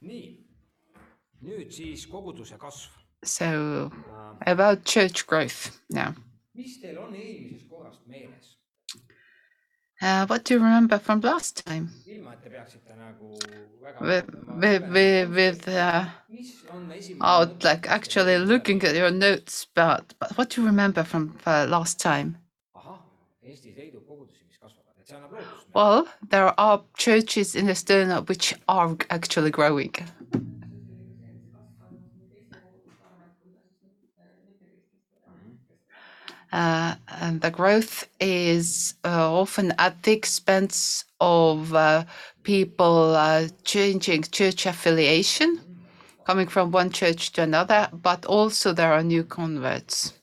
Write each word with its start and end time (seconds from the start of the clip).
nii, 0.00 0.46
nüüd 1.42 1.70
siis 1.72 2.06
koguduse 2.06 2.58
kasv. 2.58 2.90
So, 3.24 3.90
about 4.46 4.84
church 4.84 5.26
growth 5.26 5.80
now. 5.90 6.14
mis 6.54 6.78
teil 6.80 6.98
on 6.98 7.14
eelmisest 7.14 7.68
korrast 7.70 8.06
meeles, 8.06 8.54
Uh, 10.00 10.24
what 10.26 10.44
do 10.44 10.54
you 10.54 10.60
remember 10.60 10.96
from 10.98 11.20
last 11.20 11.66
time? 11.66 11.90
nagu 12.96 13.38
väga 13.82 14.00
With, 14.00 14.86
with, 14.88 15.28
with, 15.34 15.68
uh, 15.68 16.04
out 17.20 17.64
like 17.64 17.88
actually 17.88 18.38
looking 18.38 18.82
at 18.84 18.94
your 18.94 19.10
notes, 19.10 19.66
but, 19.74 20.14
but 20.20 20.36
what 20.38 20.50
do 20.50 20.60
you 20.60 20.66
remember 20.66 21.02
from 21.02 21.36
uh, 21.46 21.66
last 21.68 21.98
time? 22.00 22.36
Well, 25.74 26.08
there 26.30 26.58
are 26.58 26.82
churches 26.96 27.54
in 27.54 27.66
Estonia 27.66 28.26
which 28.28 28.54
are 28.68 28.96
actually 29.10 29.50
growing. 29.50 29.94
Uh, 36.50 36.94
and 37.20 37.42
the 37.42 37.50
growth 37.50 38.08
is 38.20 38.94
uh, 39.04 39.32
often 39.32 39.74
at 39.78 40.02
the 40.02 40.12
expense 40.12 41.04
of 41.20 41.74
uh, 41.74 42.04
people 42.42 43.14
uh, 43.14 43.48
changing 43.64 44.22
church 44.22 44.64
affiliation, 44.64 45.60
coming 46.24 46.48
from 46.48 46.70
one 46.70 46.90
church 46.90 47.32
to 47.32 47.42
another, 47.42 47.88
but 47.92 48.24
also 48.24 48.72
there 48.72 48.92
are 48.92 49.02
new 49.02 49.24
converts. 49.24 50.17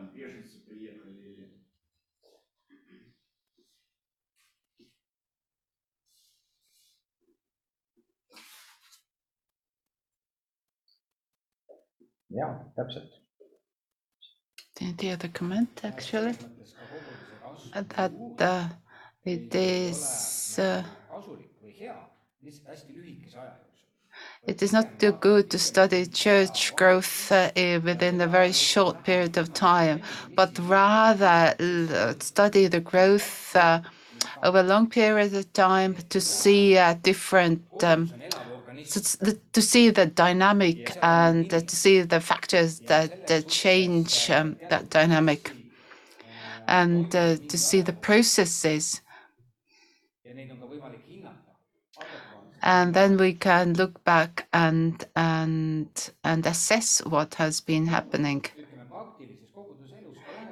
там 0.00 0.12
беженцы 0.14 0.58
приехали 0.66 1.20
или 1.20 1.66
jaa , 12.30 12.72
täpselt . 12.76 13.12
Didn't 14.76 15.00
hear 15.00 15.16
the 15.16 15.28
comment 15.28 15.84
actually. 15.84 16.32
mõttes 16.32 16.74
ka 16.78 16.84
koguduse 16.92 17.36
kasv 17.42 17.66
Uh, 17.74 17.82
That 17.88 18.12
uh, 18.40 18.68
it 19.24 19.54
is 19.54 20.58
uh, 20.58 20.82
it 24.47 24.61
is 24.63 24.73
not 24.73 24.87
too 24.99 25.11
good 25.11 25.49
to 25.51 25.59
study 25.59 26.05
church 26.05 26.75
growth 26.75 27.31
uh, 27.31 27.51
eh, 27.55 27.77
within 27.77 28.19
a 28.21 28.27
very 28.27 28.51
short 28.51 29.03
period 29.03 29.37
of 29.37 29.53
time, 29.53 30.01
but 30.35 30.57
rather 30.59 31.55
study 32.19 32.67
the 32.67 32.79
growth 32.79 33.55
uh, 33.55 33.81
over 34.43 34.59
a 34.59 34.63
long 34.63 34.89
period 34.89 35.33
of 35.35 35.51
time 35.53 35.95
to 36.09 36.19
see 36.19 36.77
uh, 36.77 36.95
different. 37.01 37.63
Um, 37.83 38.11
to, 39.53 39.61
see 39.61 39.89
the 39.89 40.05
dynamic 40.05 40.97
and 41.01 41.53
uh, 41.53 41.61
to 41.61 41.75
see 41.75 42.01
the 42.01 42.19
factors 42.19 42.81
that 42.81 43.13
uh, 43.29 43.39
change 43.47 44.29
um, 44.29 44.57
that 44.67 44.89
dynamic 44.89 45.53
and 46.67 47.15
uh, 47.15 47.37
to 47.47 47.57
see 47.57 47.81
the 47.81 47.93
processes 47.93 49.01
and 52.61 52.93
then 52.93 53.17
we 53.17 53.33
can 53.33 53.73
look 53.73 54.03
back 54.03 54.47
and 54.53 55.05
and 55.15 56.11
and 56.23 56.45
assess 56.45 56.99
what 57.05 57.35
has 57.35 57.59
been 57.61 57.87
happening. 57.87 58.45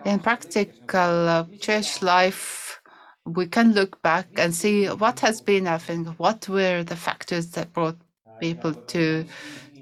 In 0.03 0.19
practical 0.19 1.27
uh, 1.29 1.45
church 1.59 2.01
life 2.01 2.81
we 3.25 3.45
can 3.47 3.73
look 3.73 4.01
back 4.01 4.27
and 4.37 4.53
see 4.55 4.87
what 4.87 5.19
has 5.21 5.41
been 5.41 5.65
happening 5.67 6.05
what 6.17 6.49
were 6.49 6.83
the 6.83 6.95
factors 6.95 7.51
that 7.51 7.73
brought 7.73 7.97
people 8.39 8.73
to 8.87 9.25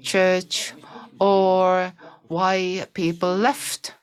church 0.02 0.74
or 1.20 1.92
why 2.28 2.86
people 2.94 3.34
left. 3.36 3.94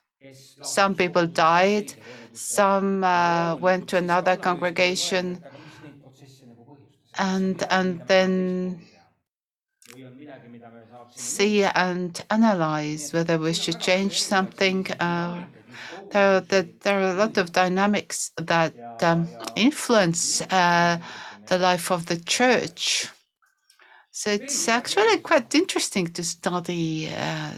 Some 0.62 0.96
people 0.96 1.28
died 1.28 1.94
some 2.34 3.04
uh, 3.04 3.56
went 3.56 3.88
to 3.90 3.98
another 3.98 4.36
congregation 4.38 5.44
and 7.18 7.64
and 7.70 8.06
then 8.08 8.80
see 11.16 11.64
and 11.64 12.24
analyze 12.30 13.12
whether 13.14 13.38
we 13.38 13.54
should 13.54 13.80
change 13.80 14.22
something. 14.22 14.90
Uh, 15.00 15.44
there, 16.12 16.42
there, 16.42 16.68
there 16.82 17.00
are 17.00 17.12
a 17.12 17.16
lot 17.16 17.38
of 17.38 17.52
dynamics 17.52 18.32
that 18.38 18.74
um, 19.02 19.30
influence 19.56 20.42
uh, 20.42 20.98
the 21.48 21.58
life 21.58 21.92
of 21.92 22.06
the 22.08 22.18
church. 22.18 23.08
So 24.12 24.32
it's 24.32 24.68
actually 24.68 25.18
quite 25.20 25.54
interesting 25.54 26.08
to 26.08 26.24
study 26.24 27.10
uh, 27.14 27.52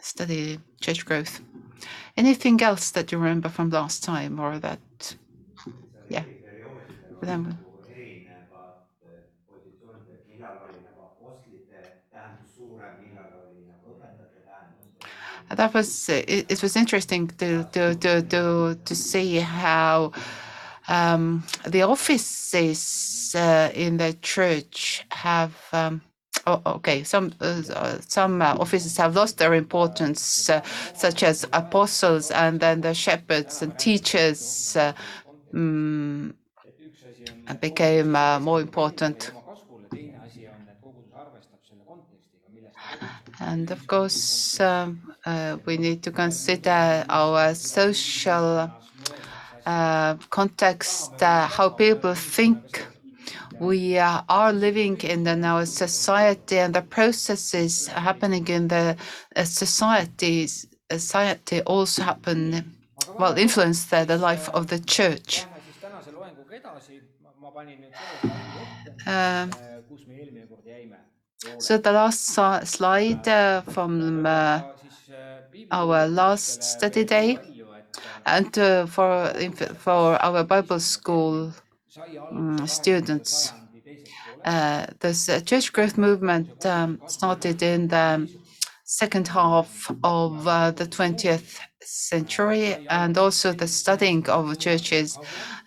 study 0.00 0.58
church 0.80 1.04
growth. 1.04 1.40
Anything 2.16 2.62
else 2.62 2.90
that 2.92 3.12
you 3.12 3.18
remember 3.18 3.48
from 3.48 3.70
last 3.70 4.04
time, 4.04 4.40
or 4.40 4.58
that? 4.58 5.16
tähendus. 7.26 7.56
That 15.50 15.74
was 15.74 16.08
it, 16.08 16.46
it 16.50 16.62
was 16.62 16.76
interesting 16.76 17.28
to 17.38 17.64
to 17.64 17.94
to 17.94 18.22
to 18.22 18.78
to 18.84 18.94
see 18.94 19.36
how 19.36 20.12
um, 20.88 21.44
the 21.66 21.82
offices 21.82 23.34
uh, 23.36 23.70
in 23.74 23.96
the 23.98 24.14
church 24.22 25.04
have. 25.12 25.54
Um, 25.72 26.02
oh, 26.46 26.62
okay, 26.66 27.04
some 27.04 27.32
uh, 27.40 27.98
some 28.08 28.42
uh, 28.42 28.56
offices 28.58 28.96
have 28.96 29.14
lost 29.14 29.38
their 29.38 29.54
importance, 29.54 30.50
uh, 30.50 30.62
such 30.94 31.22
as 31.22 31.44
apostles, 31.52 32.30
and 32.32 32.60
then 32.60 32.80
the 32.80 32.94
shepherds 32.94 33.62
and 33.62 33.78
teachers 33.78 34.76
uh, 34.76 34.92
became 37.60 38.14
uh, 38.16 38.38
more 38.40 38.60
important. 38.60 39.32
oma 39.34 39.54
kasvule, 39.54 39.86
teine 39.90 40.16
asi 40.24 40.46
on, 40.48 40.66
et 40.68 40.78
kogudus 40.82 41.12
arvestab 41.22 41.60
selle 41.68 41.84
kontekstiga, 41.90 42.48
millest 42.54 42.74
ta 42.74 42.96
koguneb. 43.00 43.50
And 43.50 43.70
of 43.70 43.86
course, 43.86 44.60
um, 44.60 45.14
uh, 45.26 45.56
we 45.66 45.76
need 45.76 46.02
to 46.02 46.10
consider 46.10 47.04
our 47.08 47.54
social 47.54 48.70
uh, 49.66 50.14
context, 50.30 51.22
uh, 51.22 51.46
how 51.46 51.68
people 51.70 52.14
think. 52.14 52.84
We 53.58 53.98
uh, 53.98 54.22
are 54.28 54.52
living 54.52 54.98
in 55.00 55.26
an, 55.26 55.44
our 55.44 55.64
society, 55.66 56.58
and 56.58 56.74
the 56.74 56.82
processes 56.82 57.86
happening 57.88 58.46
in 58.48 58.68
the 58.68 58.96
uh, 59.34 59.44
societies, 59.44 60.66
society 60.90 61.62
also 61.62 62.02
happen, 62.02 62.74
well, 63.18 63.36
influence 63.36 63.86
the, 63.86 64.04
the 64.04 64.18
life 64.18 64.48
of 64.50 64.66
the 64.66 64.78
church. 64.78 65.46
So 71.58 71.76
the 71.76 71.92
last 71.92 72.20
si- 72.34 72.64
slide 72.64 73.28
uh, 73.28 73.60
from 73.62 74.24
uh, 74.24 74.62
our 75.70 76.06
last 76.08 76.62
study 76.64 77.04
day. 77.04 77.38
and 78.26 78.56
uh, 78.58 78.86
for 78.86 79.28
inf- 79.38 79.76
for 79.78 80.16
our 80.24 80.44
Bible 80.44 80.80
school 80.80 81.52
mm, 82.32 82.68
students. 82.68 83.52
Uh, 84.44 84.86
this 85.00 85.28
uh, 85.28 85.40
church 85.40 85.72
growth 85.72 85.98
movement 85.98 86.64
um, 86.66 87.00
started 87.06 87.62
in 87.62 87.88
the 87.88 88.28
second 88.86 89.28
half 89.28 89.90
of 90.02 90.46
uh, 90.48 90.70
the 90.72 90.86
20th 90.86 91.60
century, 91.82 92.78
and 92.88 93.18
also 93.18 93.52
the 93.52 93.68
studying 93.68 94.28
of 94.30 94.58
churches 94.58 95.18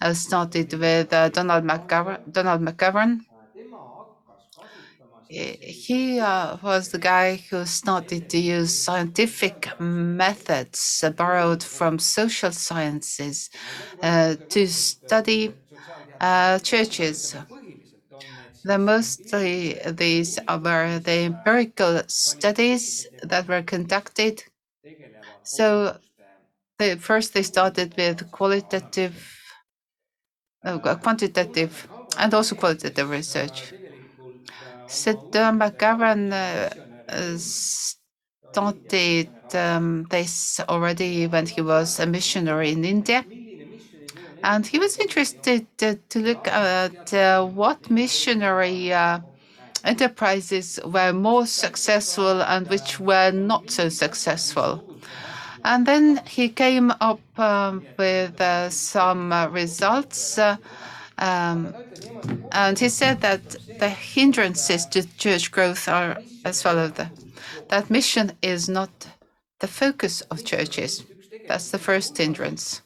uh, 0.01 0.13
started 0.13 0.73
with 0.73 1.13
uh, 1.13 1.29
Donald 1.29 1.65
McGavran. 1.65 2.19
Donald 2.31 2.61
McGavran. 2.61 3.21
He 5.29 6.19
uh, 6.19 6.57
was 6.63 6.89
the 6.89 6.97
guy 6.97 7.35
who 7.49 7.65
started 7.65 8.29
to 8.29 8.39
use 8.39 8.75
scientific 8.75 9.69
methods 9.79 11.03
uh, 11.03 11.11
borrowed 11.11 11.63
from 11.63 11.99
social 11.99 12.51
sciences 12.51 13.49
uh, 14.01 14.37
to 14.49 14.67
study 14.67 15.55
churches. 16.63 17.35
The 18.63 18.77
mostly 18.77 19.73
these 19.85 20.39
were 20.47 20.99
the 20.99 21.25
empirical 21.25 22.03
studies 22.07 23.05
that 23.21 23.49
were 23.49 23.63
conducted. 23.63 24.45
So 25.43 25.99
first 26.99 27.33
they 27.33 27.43
started 27.43 27.95
with 27.97 28.31
qualitative, 28.31 29.15
uh, 30.63 30.79
quantitative, 30.79 31.87
and 32.17 32.33
also 32.33 32.55
qualitative 32.55 33.09
research. 33.09 33.73
John 35.31 35.59
McGavran 35.59 36.31
uh, 36.33 37.37
started 37.37 39.33
um, 39.53 40.03
this 40.09 40.59
already 40.61 41.27
when 41.27 41.45
he 41.45 41.61
was 41.61 41.99
a 41.99 42.05
missionary 42.05 42.71
in 42.71 42.83
India. 42.85 43.25
And 44.43 44.65
he 44.65 44.79
was 44.79 44.97
interested 44.97 45.65
to 45.77 46.19
look 46.19 46.47
at 46.47 47.13
uh, 47.13 47.45
what 47.45 47.89
missionary 47.89 48.93
uh, 48.93 49.19
enterprises 49.83 50.79
were 50.85 51.13
more 51.13 51.45
successful 51.45 52.41
and 52.41 52.67
which 52.67 52.99
were 52.99 53.31
not 53.31 53.69
so 53.69 53.89
successful. 53.89 54.83
And 55.63 55.85
then 55.85 56.21
he 56.25 56.49
came 56.49 56.91
up 57.01 57.19
um, 57.37 57.85
with 57.97 58.39
uh, 58.39 58.69
some 58.69 59.33
uh, 59.33 59.47
results. 59.49 60.37
uh, 60.37 60.55
um, 61.17 61.73
and 62.53 62.79
he 62.79 62.87
said 62.87 63.19
that 63.21 63.57
the 63.79 63.89
hindrances 63.89 64.85
to 64.87 65.05
church 65.17 65.51
growth 65.51 65.87
are 65.89 66.17
as 66.45 66.61
follows 66.61 66.93
that 67.67 67.89
mission 67.89 68.31
is 68.41 68.69
not 68.69 69.07
the 69.59 69.67
focus 69.67 70.21
of 70.31 70.45
churches. 70.45 71.03
That's 71.47 71.71
the 71.71 71.77
first 71.77 72.17
hindrance 72.17 72.81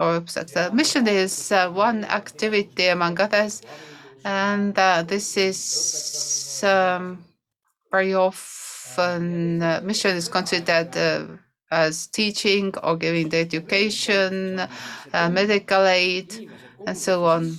or 0.00 0.16
obstacle. 0.16 0.72
Mission 0.74 1.06
is 1.06 1.52
uh, 1.52 1.70
one 1.70 2.04
activity 2.04 2.86
among 2.88 3.20
others, 3.20 3.62
and 4.24 4.76
uh, 4.78 5.02
this 5.02 5.36
is 5.36 6.64
um, 6.64 7.24
very 7.92 8.14
often 8.14 9.62
uh, 9.62 9.80
mission 9.84 10.16
is 10.16 10.28
considered 10.28 10.96
uh, 10.96 11.26
as 11.70 12.06
teaching 12.08 12.74
or 12.82 12.96
giving 12.96 13.28
the 13.28 13.38
education, 13.38 14.58
uh, 15.12 15.28
medical 15.30 15.86
aid, 15.86 16.50
and 16.86 16.96
so 16.98 17.24
on, 17.26 17.56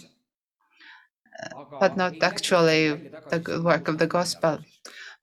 but 1.80 1.96
not 1.96 2.22
actually 2.22 3.12
the 3.30 3.62
work 3.64 3.88
of 3.88 3.98
the 3.98 4.08
gospel. 4.08 4.60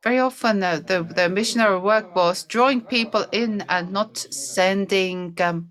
Very 0.02 0.20
often, 0.20 0.62
uh, 0.62 0.76
the, 0.76 1.02
the 1.02 1.28
missionary 1.28 1.80
work 1.80 2.14
was 2.14 2.44
drawing 2.44 2.82
people 2.82 3.26
in 3.32 3.64
and 3.68 3.92
not 3.92 4.16
sending 4.16 5.36
um, 5.40 5.70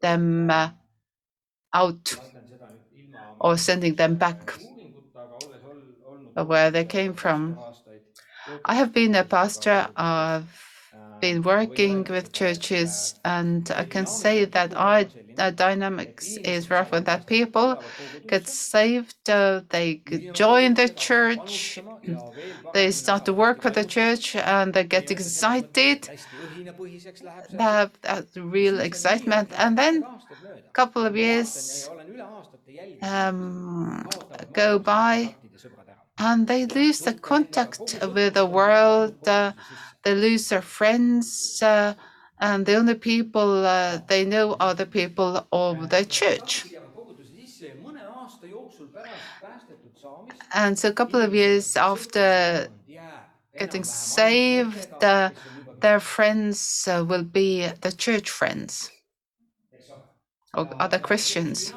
them 0.00 0.50
uh, 0.50 0.70
out 1.74 2.14
or 3.40 3.56
sending 3.58 3.96
them 3.96 4.14
back 4.16 4.60
where 6.34 6.70
they 6.70 6.84
came 6.86 7.12
from. 7.14 7.64
I 8.64 8.74
have 8.76 8.92
been 8.92 9.14
a 9.16 9.24
pastor. 9.24 9.90
I've 9.96 10.67
been 11.20 11.42
working 11.42 12.04
with 12.08 12.32
churches, 12.32 13.14
and 13.24 13.70
I 13.72 13.84
can 13.84 14.06
say 14.06 14.44
that 14.44 14.74
our 14.76 15.04
dynamics 15.36 16.36
is 16.44 16.70
rough 16.70 16.92
when 16.92 17.04
that 17.04 17.26
people 17.26 17.80
get 18.26 18.48
saved, 18.48 19.28
uh, 19.30 19.62
they 19.70 20.02
join 20.32 20.74
the 20.74 20.88
church, 20.88 21.84
they 22.72 22.90
start 22.90 23.24
to 23.26 23.32
work 23.32 23.62
for 23.62 23.70
the 23.70 23.84
church, 23.84 24.34
and 24.36 24.74
they 24.74 24.84
get 24.84 25.10
excited. 25.10 26.08
They 27.50 27.62
have 27.62 28.00
that 28.00 28.26
real 28.36 28.80
excitement, 28.80 29.52
and 29.58 29.76
then 29.76 30.06
a 30.68 30.72
couple 30.72 31.04
of 31.06 31.16
years 31.16 31.90
um, 33.02 34.08
go 34.52 34.78
by, 34.78 35.36
and 36.18 36.46
they 36.48 36.66
lose 36.66 37.02
the 37.02 37.14
contact 37.14 37.96
with 38.02 38.34
the 38.34 38.46
world. 38.46 39.16
Uh, 39.26 39.52
they 40.04 40.14
lose 40.14 40.48
their 40.48 40.62
friends, 40.62 41.60
uh, 41.62 41.94
and 42.40 42.66
the 42.66 42.74
only 42.76 42.94
people 42.94 43.64
uh, 43.66 43.98
they 44.08 44.24
know 44.24 44.56
are 44.60 44.74
the 44.74 44.86
people 44.86 45.46
of 45.52 45.88
the 45.90 46.04
church. 46.04 46.66
And 50.52 50.78
so, 50.78 50.88
a 50.88 50.92
couple 50.92 51.20
of 51.20 51.34
years 51.34 51.76
after 51.76 52.68
getting 53.58 53.84
saved, 53.84 55.02
uh, 55.04 55.32
their 55.80 56.00
friends 56.00 56.88
uh, 56.88 57.04
will 57.06 57.24
be 57.24 57.66
the 57.82 57.92
church 57.92 58.30
friends 58.30 58.90
or 60.54 60.68
other 60.80 60.98
Christians. 60.98 61.74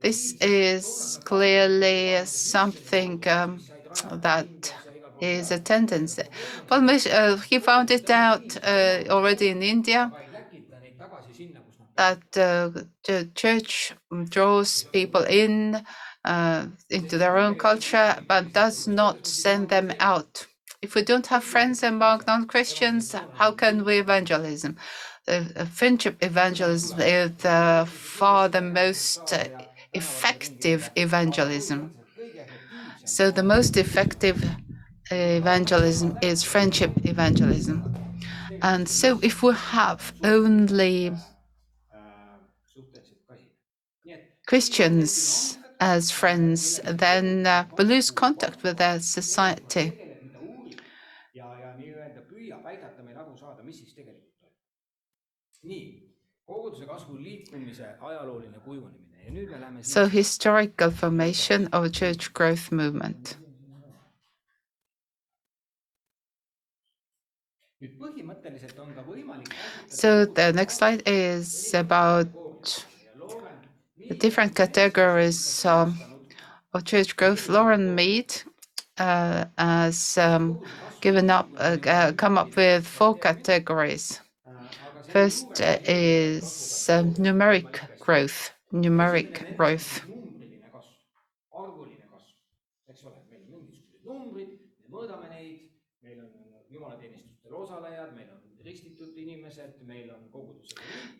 This 0.00 0.36
is 0.40 1.18
clearly 1.24 2.24
something 2.26 3.26
um, 3.28 3.66
that 4.10 4.74
is 5.22 5.50
a 5.50 5.60
tendency. 5.60 6.24
Well, 6.70 6.88
uh, 6.90 7.36
he 7.38 7.58
found 7.58 7.90
it 7.90 8.10
out 8.10 8.56
uh, 8.62 9.04
already 9.08 9.48
in 9.48 9.62
India 9.62 10.12
that 11.96 12.22
uh, 12.36 12.70
the 13.06 13.30
church 13.34 13.92
draws 14.28 14.82
people 14.84 15.22
in 15.24 15.84
uh, 16.24 16.66
into 16.90 17.18
their 17.18 17.36
own 17.36 17.56
culture, 17.56 18.16
but 18.28 18.52
does 18.52 18.86
not 18.86 19.26
send 19.26 19.68
them 19.68 19.92
out. 20.00 20.46
If 20.80 20.94
we 20.94 21.02
don't 21.02 21.26
have 21.28 21.44
friends 21.44 21.82
among 21.82 22.22
non-Christians, 22.26 23.14
how 23.32 23.52
can 23.52 23.84
we 23.84 23.98
evangelism? 23.98 24.76
Friendship 25.72 26.16
evangelism 26.20 27.00
is 27.00 27.32
far 27.90 28.48
the 28.48 28.60
most 28.60 29.32
effective 29.92 30.90
evangelism. 30.96 31.94
So 33.04 33.30
the 33.30 33.42
most 33.44 33.76
effective 33.76 34.44
evangelism 35.12 36.18
is 36.20 36.42
friendship 36.42 36.92
evangelism. 37.04 37.86
And 38.62 38.88
so 38.88 39.20
if 39.22 39.42
we 39.42 39.54
have 39.54 40.14
only 40.24 41.16
Christians 44.46 45.58
as 45.80 46.12
friends, 46.12 46.78
then 46.84 47.44
uh, 47.44 47.66
we 47.76 47.84
lose 47.84 48.12
contact 48.12 48.62
with 48.62 48.76
their 48.78 49.00
society. 49.00 49.94
So 59.82 60.08
historical 60.08 60.90
formation 60.90 61.66
of 61.74 61.92
church 61.92 62.32
growth 62.32 62.72
movement. 62.72 63.36
So 69.88 70.24
the 70.26 70.52
next 70.52 70.76
slide 70.78 71.02
is 71.06 71.72
about 71.74 72.28
the 74.08 74.14
different 74.14 74.54
categories 74.54 75.64
um, 75.64 75.98
of 76.74 76.84
church 76.84 77.16
growth. 77.16 77.48
Loren 77.48 77.94
Mead 77.94 78.34
uh, 78.98 79.46
has 79.58 80.18
um, 80.18 80.60
given 81.00 81.30
up, 81.30 81.52
uh, 81.58 81.78
uh, 81.86 82.12
come 82.12 82.38
up 82.38 82.56
with 82.56 82.86
four 82.86 83.18
categories. 83.18 84.20
First 85.08 85.60
is 85.86 86.88
um, 86.90 87.14
numeric 87.14 87.80
growth, 88.00 88.52
numeric 88.72 89.44
growth. 89.56 90.02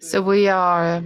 So 0.00 0.20
we 0.22 0.48
are. 0.48 1.02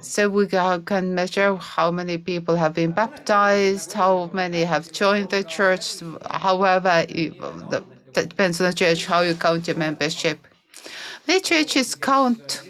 So 0.00 0.28
we 0.28 0.46
can 0.46 1.14
measure 1.14 1.56
how 1.56 1.90
many 1.90 2.16
people 2.18 2.56
have 2.56 2.74
been 2.74 2.92
baptized, 2.92 3.92
how 3.94 4.30
many 4.32 4.62
have 4.64 4.92
joined 4.92 5.30
the 5.30 5.42
church, 5.42 6.00
however, 6.30 7.04
that 8.14 8.28
depends 8.28 8.60
on 8.60 8.68
the 8.68 8.72
church 8.74 9.06
how 9.06 9.22
you 9.22 9.34
count 9.34 9.66
your 9.66 9.76
membership. 9.76 10.46
The 11.26 11.40
churches 11.40 11.94
count 11.94 12.62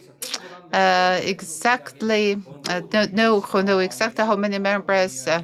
uh, 0.72 1.20
exactly, 1.22 2.42
uh, 2.68 2.82
know- 3.12 3.40
who 3.40 3.62
exactly 3.80 4.24
how 4.24 4.36
many 4.36 4.58
members. 4.58 5.26
Uh, 5.28 5.42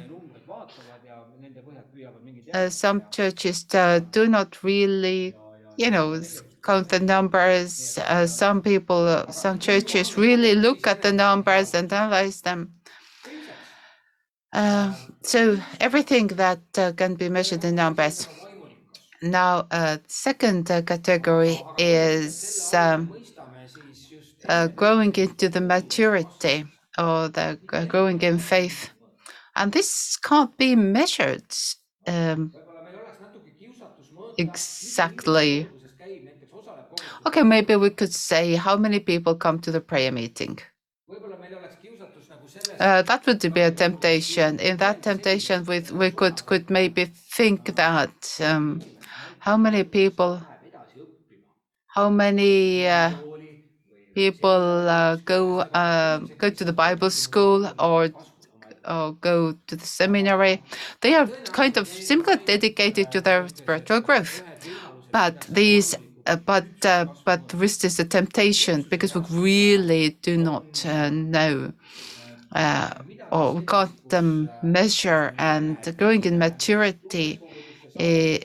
uh, 2.53 2.69
some 2.69 3.07
churches 3.11 3.63
do 3.99 4.27
not 4.27 4.61
really, 4.63 5.35
you 5.75 5.89
know, 5.91 6.21
count 6.63 6.89
the 6.89 6.99
numbers. 6.99 7.97
Uh, 8.01 8.27
some 8.27 8.61
people, 8.61 9.07
uh, 9.07 9.31
some 9.31 9.59
churches 9.59 10.17
really 10.17 10.55
look 10.55 10.87
at 10.87 11.01
the 11.01 11.11
numbers 11.13 11.73
and 11.73 11.91
analyze 11.91 12.41
them. 12.41 12.73
Uh, 14.53 14.93
so 15.23 15.57
everything 15.79 16.27
that 16.27 16.61
uh, 16.77 16.91
can 16.93 17.15
be 17.15 17.29
measured 17.29 17.63
in 17.63 17.75
numbers. 17.75 18.27
Now, 19.21 19.67
uh, 19.71 19.97
second 20.07 20.69
uh, 20.71 20.81
category 20.81 21.67
is 21.77 22.73
um, 22.73 23.11
mõistame 23.13 23.67
siis 23.69 24.07
just 24.09 24.45
uh, 24.49 24.67
growing 24.67 25.13
into 25.15 25.47
the 25.49 25.61
maturity 25.61 26.65
or 26.97 27.29
the 27.29 27.59
g- 27.71 27.85
growing 27.85 28.21
in 28.21 28.39
faith, 28.39 28.89
and 29.55 29.71
this 29.71 30.17
can't 30.17 30.57
be 30.57 30.75
measured. 30.75 31.45
Um, 32.07 32.53
võib-olla 32.53 32.81
meil 32.81 32.97
oleks 33.03 33.21
natuke 33.21 33.53
kiusatus 33.59 34.09
mõõta, 34.11 34.35
exactly. 34.41 35.69
Okay, 37.25 37.43
maybe 37.43 37.75
we 37.75 37.89
could 37.89 38.13
say 38.13 38.55
how 38.55 38.77
many 38.77 38.99
people 38.99 39.35
come 39.35 39.59
to 39.59 39.71
the 39.71 39.81
prayer 39.81 40.11
meeting. 40.11 40.59
uh, 42.79 43.01
that 43.03 43.25
would 43.25 43.53
be 43.53 43.61
a 43.61 43.71
temptation. 43.71 44.59
In 44.59 44.77
that 44.77 45.01
temptation, 45.03 45.65
we, 45.65 45.79
we 45.91 46.11
could, 46.11 46.45
could 46.45 46.69
maybe 46.69 47.05
think 47.05 47.75
that 47.75 48.37
um, 48.41 48.81
how 49.39 49.57
many 49.57 49.83
people, 49.83 50.41
how 51.87 52.09
many 52.09 52.87
uh, 52.87 53.11
people 54.13 54.49
uh, 54.89 55.15
go 55.17 55.59
uh, 55.59 56.19
go 56.37 56.49
to 56.49 56.63
the 56.65 56.73
Bible 56.73 57.09
school 57.09 57.71
or 57.79 58.09
or 58.87 59.13
go 59.13 59.53
to 59.67 59.75
the 59.75 59.85
seminary. 59.85 60.63
They 61.01 61.15
are 61.15 61.29
kind 61.51 61.77
of 61.77 61.87
simply 61.87 62.37
dedicated 62.37 63.11
to 63.11 63.21
their 63.21 63.47
spiritual 63.49 64.01
growth. 64.01 64.43
But 65.11 65.41
these, 65.49 65.95
but 66.37 66.69
uh, 66.85 67.07
but 67.25 67.53
is 67.83 67.99
a 67.99 68.05
temptation 68.05 68.83
because 68.89 69.13
we 69.15 69.21
really 69.29 70.09
do 70.21 70.37
not 70.37 70.83
uh, 70.85 71.09
know. 71.09 71.73
Uh, 72.53 72.91
or 73.31 73.53
we 73.53 73.61
can't 73.63 74.13
um, 74.13 74.51
measure 74.61 75.33
and 75.39 75.77
growing 75.97 76.23
in 76.25 76.37
maturity 76.37 77.43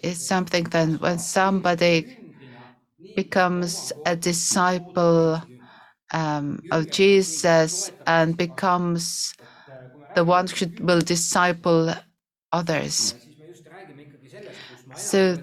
is 0.02 0.21
something 0.21 0.64
that 0.64 1.00
when 1.00 1.18
somebody 1.18 2.09
becomes 3.14 3.92
a 4.04 4.14
disciple 4.16 5.42
um, 6.12 6.64
of 6.71 6.90
Jesus 6.90 7.90
and 8.06 8.37
becomes 8.37 9.35
the 10.14 10.25
one 10.25 10.47
who 10.49 10.66
will 10.80 11.00
disciple 11.00 11.95
others. 12.52 13.14
So, 14.92 15.38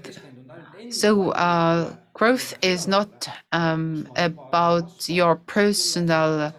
so 0.89 1.31
uh, 1.31 1.95
growth 2.13 2.53
is 2.61 2.87
not 2.87 3.27
um, 3.51 4.07
about 4.15 5.07
your 5.07 5.35
personal 5.37 6.53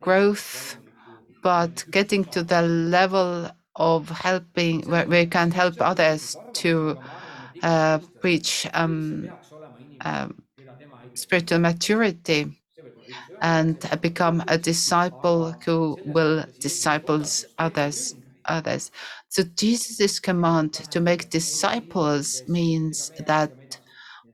growth, 0.00 0.78
but 1.42 1.84
getting 1.90 2.24
to 2.26 2.42
the 2.42 2.62
level 2.62 3.50
of 3.76 4.08
helping 4.10 4.82
where 4.82 5.06
we 5.06 5.26
can 5.26 5.50
help 5.52 5.80
others 5.80 6.38
to 6.54 6.98
uh, 7.62 8.00
reach 8.22 8.66
um, 8.74 9.36
um, 10.04 10.42
spiritual 11.14 11.58
maturity 11.60 12.52
and 13.40 13.78
become 14.00 14.42
a 14.48 14.58
disciple 14.58 15.54
who 15.64 16.00
will 16.04 16.44
disciples 16.60 17.44
others 17.58 18.14
others. 18.46 18.90
So 19.28 19.44
jesus' 19.44 20.18
command 20.20 20.72
to 20.90 21.00
make 21.00 21.30
disciples 21.30 22.42
means 22.48 23.10
that 23.26 23.54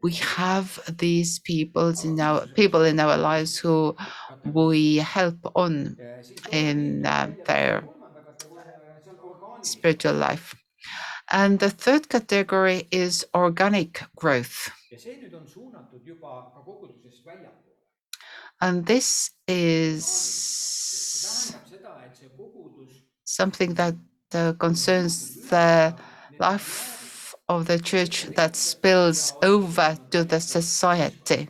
we 0.03 0.13
have 0.15 0.79
these 0.99 1.39
peoples 1.41 2.05
in 2.05 2.21
our 2.21 2.47
people 2.49 2.85
in 2.85 3.01
our 3.01 3.17
lives 3.17 3.59
who 3.59 3.97
we 4.45 4.97
help 4.97 5.39
on 5.55 5.99
in 6.53 7.05
uh, 7.07 7.29
their 7.47 7.91
spiritual 9.63 10.15
life. 10.15 10.55
And 11.31 11.61
the 11.61 11.71
third 11.71 12.09
category 12.09 12.89
is 12.91 13.27
organic 13.35 14.03
growth. 14.17 14.71
And 18.61 18.87
this 18.87 19.31
is 19.47 20.07
something 23.25 23.75
that 23.75 23.95
uh, 24.35 24.53
concerns 24.55 25.39
the 25.51 25.95
life 26.39 26.98
of 27.49 27.67
the 27.67 27.79
church 27.79 28.25
that 28.37 28.57
spills 28.57 29.35
over 29.43 29.99
to 30.11 30.25
the 30.25 30.41
society. 30.41 31.49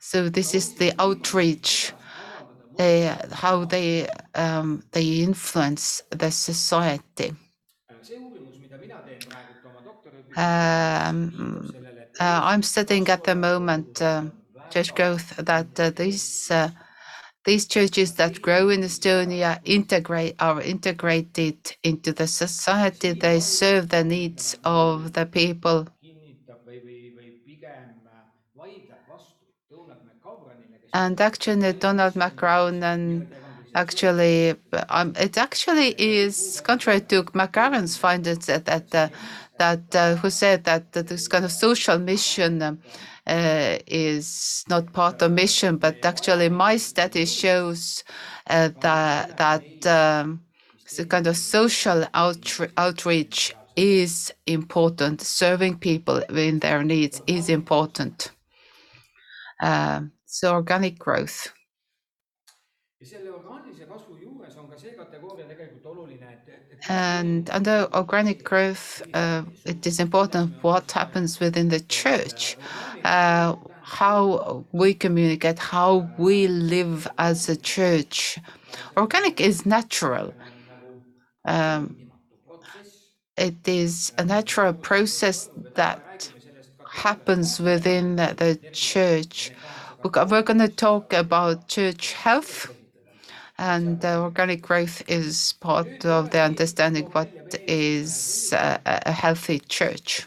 So 0.00 0.28
this 0.28 0.54
is 0.54 0.74
the 0.74 0.92
outreach, 0.98 1.94
uh, 2.78 3.16
how 3.32 3.64
they 3.64 4.08
um, 4.34 4.84
they 4.92 5.20
influence 5.20 6.02
the 6.10 6.30
society. 6.30 7.32
Um, 10.36 11.70
uh, 12.20 12.40
I'm 12.44 12.62
studying 12.62 13.08
at 13.08 13.24
the 13.24 13.34
moment 13.34 14.00
uh, 14.00 14.24
church 14.70 14.94
growth 14.94 15.36
that 15.36 15.78
uh, 15.80 15.90
these 15.90 16.50
uh, 16.50 16.70
these 17.48 17.66
churches 17.66 18.12
that 18.16 18.42
grow 18.42 18.68
in 18.68 18.82
Estonia 18.82 19.58
integrate 19.64 20.34
are 20.38 20.60
integrated 20.60 21.56
into 21.82 22.12
the 22.12 22.26
society. 22.26 23.12
They 23.12 23.40
serve 23.40 23.88
the 23.88 24.04
needs 24.04 24.54
of 24.64 25.14
the 25.14 25.24
people, 25.24 25.88
and 30.92 31.18
actually 31.20 31.72
Donald 31.72 32.14
McGavran 32.14 32.82
and 32.82 33.32
actually 33.74 34.54
um, 34.90 35.14
it 35.18 35.38
actually 35.38 35.94
is 35.98 36.60
contrary 36.60 37.00
to 37.00 37.22
McGavran's 37.40 37.96
findings 37.96 38.44
that 38.44 38.66
that 38.66 38.94
uh, 38.94 39.08
that 39.58 39.96
uh, 39.96 40.16
who 40.16 40.28
said 40.28 40.64
that, 40.64 40.92
that 40.92 41.06
this 41.08 41.28
kind 41.28 41.44
of 41.46 41.52
social 41.52 41.98
mission 41.98 42.82
uh, 43.28 43.78
is 43.86 44.64
not 44.68 44.92
part 44.92 45.22
of 45.22 45.32
mission, 45.32 45.76
but 45.76 46.04
actually 46.04 46.48
my 46.48 46.76
study 46.76 47.26
shows 47.26 48.04
uh, 48.48 48.70
that 48.80 49.36
that 49.36 49.68
um, 49.86 50.42
the 50.96 51.06
kind 51.06 51.26
of 51.26 51.36
social 51.36 52.04
outre- 52.14 52.72
outreach 52.76 53.54
is 53.76 54.32
important. 54.46 55.20
Serving 55.22 55.78
people 55.78 56.18
in 56.30 56.60
their 56.60 56.82
needs 56.84 57.20
is 57.26 57.48
important. 57.48 58.32
Um, 59.60 60.12
so 60.26 60.52
organic 60.54 60.98
growth. 60.98 61.52
And 66.88 67.50
under 67.50 67.88
organic 67.92 68.44
growth, 68.44 69.02
uh, 69.12 69.42
it 69.64 69.86
is 69.86 69.98
important 70.00 70.62
what 70.62 70.90
happens 70.92 71.40
within 71.40 71.68
the 71.68 71.80
church, 71.80 72.56
uh, 73.04 73.56
how 73.82 74.64
we 74.72 74.94
communicate, 74.94 75.58
how 75.58 76.08
we 76.18 76.46
live 76.46 77.08
as 77.18 77.48
a 77.48 77.56
church. 77.56 78.38
Organic 78.96 79.40
is 79.40 79.64
natural. 79.64 80.34
Um, 81.44 81.96
it 83.36 83.66
is 83.66 84.12
a 84.18 84.24
natural 84.24 84.72
process 84.74 85.48
that 85.74 86.30
happens 86.90 87.60
within 87.60 88.16
the, 88.16 88.58
church. 88.72 89.52
We're, 90.02 90.42
going 90.42 90.58
to 90.58 90.68
talk 90.68 91.12
about 91.12 91.68
church 91.68 92.12
health, 92.12 92.74
and 93.58 94.04
uh, 94.04 94.22
organic 94.22 94.62
growth 94.62 95.02
is 95.08 95.54
part 95.60 96.04
of 96.04 96.30
the 96.30 96.40
understanding 96.40 97.06
what 97.06 97.28
is 97.66 98.52
a 98.52 99.12
healthy 99.12 99.60
church. 99.60 100.26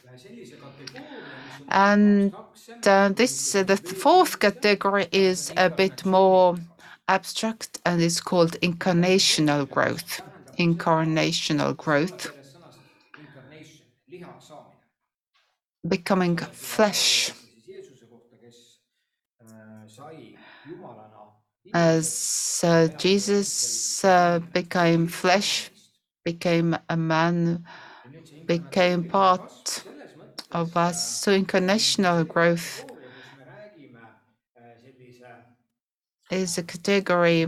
And 1.70 2.34
this 2.82 3.56
uh, 3.56 3.64
the 3.64 3.78
fourth 3.78 4.40
category 4.40 5.08
is 5.12 5.52
a 5.58 5.70
bit 5.70 6.06
more 6.06 6.58
abstract 7.08 7.80
and 7.86 8.02
is 8.02 8.22
called 8.22 8.60
incarnational 8.62 9.70
growth. 9.70 10.22
Incarnational 10.60 11.76
growth, 11.78 12.32
becoming 15.88 16.38
flesh. 16.38 17.32
As 21.74 22.62
uh, 22.64 22.88
Jesus 22.98 24.04
uh, 24.04 24.40
became 24.54 25.08
flesh, 25.08 25.70
became 26.24 26.78
a 26.90 26.98
man, 26.98 27.66
became 28.46 29.06
part 29.06 29.84
of 30.52 30.76
us. 30.78 31.02
So 31.02 31.32
incarnational 31.38 32.28
growth 32.28 32.86
is 36.32 36.58
a 36.58 36.64
category 36.64 37.46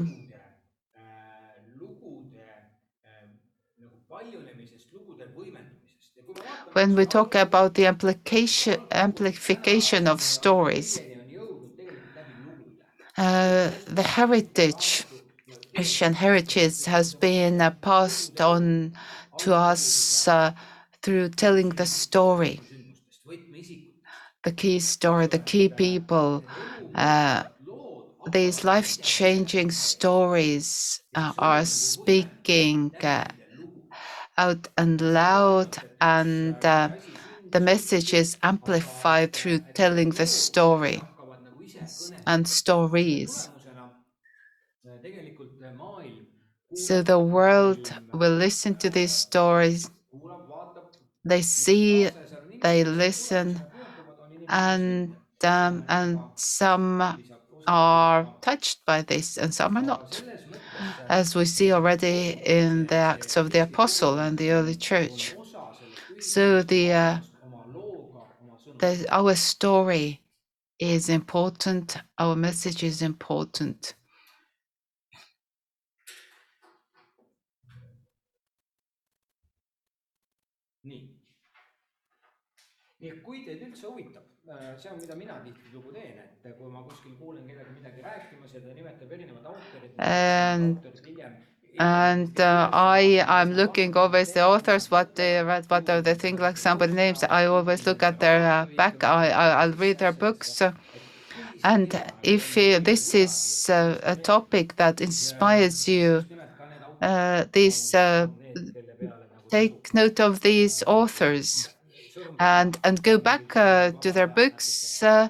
when 6.74 6.96
we 6.96 7.06
talk 7.06 7.36
about 7.36 7.74
the 7.74 7.86
amplification 7.86 8.86
amplification 8.92 10.08
of 10.08 10.22
stories. 10.22 11.02
Uh, 13.18 13.72
the 13.86 14.04
heritage, 14.04 15.04
Christian 15.76 16.14
heritage, 16.14 16.86
has 16.86 17.14
been 17.16 17.62
uh, 17.62 17.72
passed 17.72 18.40
on 18.42 18.94
to 19.38 19.54
us 19.56 20.28
uh, 20.28 20.54
through 21.02 21.30
telling 21.30 21.70
the 21.70 21.86
story, 21.86 22.62
the 24.44 24.52
key 24.52 24.80
story, 24.80 25.28
the 25.28 25.40
key 25.40 25.70
people. 25.70 26.46
Uh, 26.96 27.44
these 28.26 28.64
life 28.64 29.02
changing 29.02 29.72
stories 29.72 31.02
uh, 31.16 31.34
are 31.40 31.66
speaking 31.66 32.96
uh, 33.04 33.26
out 34.38 34.68
and 34.78 35.02
loud, 35.02 35.78
and 36.00 36.64
uh, 36.64 36.90
the 37.52 37.60
message 37.60 38.14
is 38.14 38.38
amplified 38.44 39.34
through 39.34 39.60
telling 39.74 40.10
the 40.12 40.28
story 40.28 41.04
and 42.28 42.48
stories. 42.48 43.50
So 46.74 47.02
the 47.02 47.18
world 47.18 47.96
will 48.12 48.36
listen 48.36 48.76
to 48.78 48.90
these 48.90 49.14
stories. 49.16 49.90
They 51.26 51.42
see, 51.42 52.10
they 52.62 52.86
listen, 52.86 53.68
and 54.48 55.18
um, 55.44 55.86
and 55.90 56.30
some 56.36 57.22
are 57.68 58.30
touched 58.42 58.86
by 58.86 59.02
this, 59.02 59.38
and 59.38 59.54
some 59.54 59.78
are 59.78 59.84
not, 59.84 60.24
as 61.10 61.36
we 61.36 61.46
see 61.46 61.72
already 61.74 62.40
in 62.46 62.88
the 62.88 62.96
Acts 62.96 63.38
of 63.38 63.52
the 63.52 63.60
Apostle 63.64 64.20
and 64.20 64.38
the 64.38 64.52
early 64.52 64.76
church. 64.76 65.36
So 66.20 66.64
the, 66.64 66.94
uh, 66.94 67.20
the 68.78 69.08
our 69.10 69.34
story 69.36 70.22
is 70.80 71.10
important. 71.10 71.98
Our 72.20 72.36
message 72.36 72.84
is 72.84 73.02
important. 73.02 73.96
nii. 84.46 84.54
nii 84.54 84.70
et 84.70 84.80
kui 84.80 84.80
teid 84.80 84.80
üldse 84.80 84.80
huvitab, 84.80 84.80
see 84.82 84.90
on, 84.92 85.00
mida 85.02 85.16
mina 85.16 85.40
tihtilugu 85.46 85.94
teen, 85.94 86.20
et 86.46 86.58
kui 86.58 86.72
ma 86.72 86.82
kuskil 86.84 87.16
kuulen 87.20 87.48
kedagi 87.48 87.72
midagi 87.78 88.02
rääkimas 88.04 88.54
ja 88.54 88.62
ta 88.62 88.74
nimetab 88.76 89.12
erinevad 89.12 89.46
autorid. 89.46 89.92
And- 89.98 90.78
And 91.80 92.40
uh, 92.40 92.70
I, 92.72 93.24
I'm 93.28 93.54
looking 93.54 93.98
always 93.98 94.32
the 94.34 94.42
authors, 94.46 94.92
what 94.92 95.16
they 95.16 95.42
read, 95.44 95.66
what 95.72 95.90
are 95.90 96.02
the 96.04 96.14
things 96.14 96.40
like 96.40 96.58
somebody 96.58 96.94
names. 96.94 97.24
I 97.24 97.46
always 97.46 97.88
look 97.88 98.04
at 98.04 98.20
their 98.20 98.46
uh, 98.48 98.66
back. 98.76 99.04
I, 99.04 99.30
I, 99.32 99.48
I'll 99.64 99.72
read 99.74 99.98
their 99.98 100.12
books. 100.12 100.62
And 101.64 102.04
if 102.22 102.58
uh, 102.58 102.80
this 102.80 103.16
is 103.16 103.70
uh, 103.70 104.00
a 104.04 104.16
topic 104.16 104.76
that 104.76 105.02
inspires 105.02 105.88
you, 105.88 106.26
uh, 107.02 107.46
this 107.52 107.96
uh, 107.96 108.28
take 109.50 109.94
note 109.94 110.20
of 110.20 110.42
these 110.42 110.84
authors 110.86 111.73
and 112.40 112.80
and 112.84 113.04
go 113.04 113.18
back 113.18 113.56
uh, 113.56 113.92
to 114.02 114.12
their 114.12 114.28
books 114.28 115.02
uh, 115.04 115.30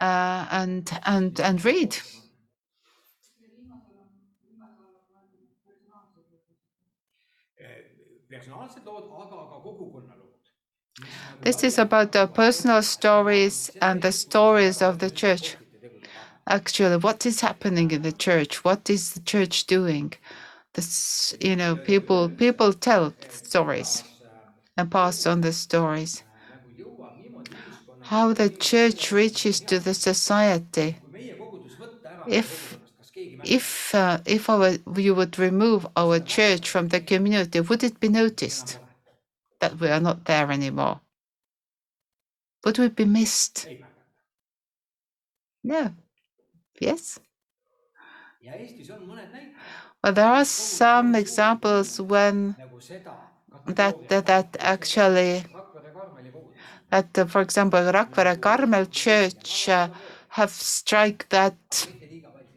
uh, 0.00 0.46
and 0.50 0.90
and 1.04 1.40
and 1.40 1.64
read. 1.64 1.96
This 11.42 11.62
is 11.62 11.78
about 11.78 12.12
the 12.12 12.26
personal 12.26 12.82
stories 12.82 13.70
and 13.82 14.00
the 14.02 14.12
stories 14.12 14.80
of 14.80 14.98
the 14.98 15.10
church. 15.10 15.56
Actually, 16.48 16.96
what 16.98 17.26
is 17.26 17.40
happening 17.40 17.90
in 17.92 18.02
the 18.02 18.12
church? 18.12 18.64
What 18.64 18.90
is 18.90 19.12
the 19.12 19.20
church 19.20 19.66
doing? 19.66 20.14
This, 20.74 21.34
you 21.40 21.56
know, 21.56 21.76
people 21.76 22.28
people 22.30 22.72
tell 22.72 23.14
stories 23.30 24.04
and 24.82 24.90
pass 24.90 25.26
on 25.26 25.40
the 25.42 25.52
stories. 25.52 26.24
How 28.00 28.34
the 28.34 28.50
church 28.50 29.10
reaches 29.12 29.60
to 29.60 29.78
the 29.78 29.94
society. 29.94 30.98
If-? 32.26 32.78
If 33.42 33.94
uh, 33.94 34.20
if 34.26 34.50
our 34.50 34.78
you 34.96 35.14
would 35.14 35.38
remove 35.38 35.86
our 35.96 36.20
church 36.20 36.68
from 36.70 36.88
the 36.88 37.00
community, 37.00 37.60
would 37.60 37.84
it 37.84 38.00
be 38.00 38.08
noticed 38.08 38.78
that 39.60 39.78
we 39.80 39.88
are 39.88 40.00
not 40.00 40.24
there 40.26 40.50
anymore? 40.52 41.00
Would 42.64 42.78
we 42.78 42.88
be 42.88 43.04
missed? 43.04 43.68
No. 45.64 45.96
Yes. 46.80 47.20
Well, 50.04 50.12
there 50.12 50.26
are 50.26 50.44
some 50.44 51.14
examples 51.16 52.00
when. 52.00 52.56
That 53.66 53.98
that, 54.08 54.26
that 54.26 54.56
actually 54.60 55.44
that 56.90 57.16
uh, 57.18 57.24
for 57.26 57.40
example 57.40 57.80
Rakvere 57.80 58.40
Carmel 58.40 58.86
Church 58.86 59.68
uh, 59.68 59.88
have 60.30 60.50
strike 60.50 61.28
that 61.30 61.88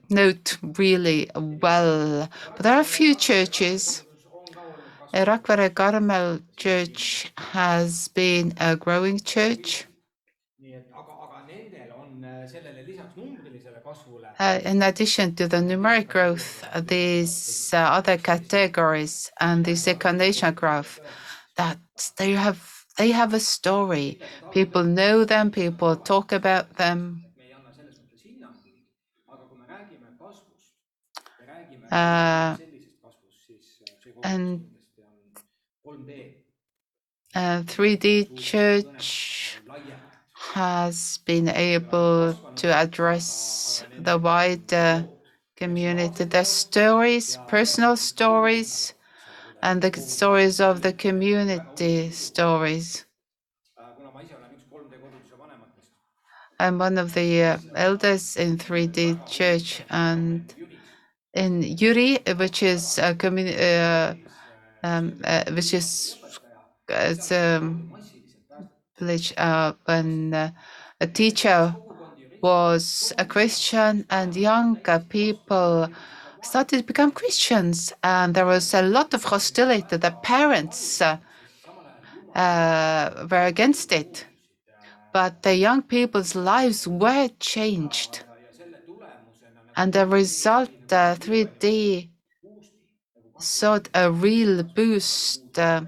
note 0.10 0.58
really 0.78 1.30
well. 1.36 2.30
But 2.56 2.64
there 2.64 2.76
are 2.76 2.82
a 2.82 2.86
few 2.86 3.16
churches. 3.16 4.04
Uh, 5.12 5.26
Rakvere 5.26 5.74
Carmel 5.74 6.42
Church 6.58 7.32
has 7.38 8.08
been 8.10 8.54
a 8.58 8.76
growing 8.76 9.20
church. 9.20 9.86
Uh, 14.40 14.60
in 14.66 14.82
addition 14.82 15.36
to 15.36 15.48
the 15.48 15.58
numeric 15.58 16.08
growth, 16.10 16.64
uh, 16.74 16.82
these 16.82 17.72
uh, 17.74 17.78
other 17.78 18.18
categories 18.18 19.32
and 19.40 19.66
this 19.66 19.84
secondation 19.84 20.54
growth, 20.54 21.00
that 21.58 21.80
they 22.18 22.32
have 22.34 22.86
they 22.98 23.12
have 23.12 23.34
a 23.34 23.40
story. 23.40 24.20
People 24.52 24.84
know 24.84 25.26
them. 25.26 25.52
People 25.52 25.96
talk 25.98 26.32
about 26.32 26.76
them. 26.76 27.26
see 28.22 28.36
and- 28.42 28.60
kogudus 33.02 33.68
kindlasti 33.86 34.24
on 34.24 34.62
3D 35.88 36.36
Uh, 37.36 37.64
3D 37.64 38.32
Church. 38.36 39.60
Has 40.56 41.20
been 41.26 41.50
able 41.50 42.34
to 42.56 42.74
address 42.74 43.84
the 44.00 44.18
wider 44.18 45.06
community. 45.58 46.24
The 46.24 46.46
stories, 46.46 47.38
personal 47.46 47.98
stories, 47.98 48.94
and 49.62 49.82
the 49.82 49.92
stories 50.00 50.62
of 50.62 50.82
the 50.82 50.94
community 50.94 52.10
stories. 52.12 53.04
kuna 53.98 54.10
ma 54.16 54.22
ise 54.24 54.34
olen 54.40 54.52
üks 54.56 54.64
3D 54.72 54.96
koguduse 55.04 55.36
vanematest, 55.42 55.92
I'm 56.64 56.80
one 56.80 56.98
of 57.04 57.14
the 57.14 57.30
uh, 57.44 57.58
elders 57.76 58.38
in 58.38 58.58
3D 58.58 59.28
Church, 59.28 59.84
and 59.90 60.42
in 61.34 61.64
Yuri, 61.64 62.20
which 62.40 62.64
is 62.64 62.98
a 62.98 63.14
community, 63.14 63.60
uh, 63.60 64.16
um, 64.84 65.20
uh, 65.26 65.44
which 65.52 65.74
is 65.74 66.16
uh, 66.90 67.12
it's 67.12 67.32
a 67.32 67.60
uh, 69.02 69.74
when 69.86 70.34
uh, 70.34 70.52
a 71.02 71.08
teacher 71.08 71.76
was 72.42 73.14
a 73.18 73.26
Christian 73.26 74.06
and 74.10 74.36
younger 74.36 75.04
people 75.10 75.90
started 76.42 76.78
to 76.78 76.84
become 76.84 77.12
Christians, 77.12 77.92
and 78.04 78.36
there 78.36 78.46
was 78.46 78.74
a 78.74 78.82
lot 78.84 79.14
of 79.14 79.24
hostility. 79.24 79.98
The 79.98 80.16
parents 80.22 81.02
uh, 81.02 81.18
uh, 82.36 83.28
were 83.30 83.46
against 83.46 83.92
it, 83.92 84.26
but 85.12 85.42
the 85.42 85.56
young 85.56 85.82
people's 85.82 86.36
lives 86.36 86.88
were 86.88 87.30
changed, 87.40 88.24
and 89.76 89.92
the 89.92 90.06
result, 90.06 90.70
uh, 90.92 91.16
3D 91.16 92.10
sought 93.40 93.90
a 93.94 94.12
real 94.12 94.64
boost 94.64 95.58
uh, 95.60 95.82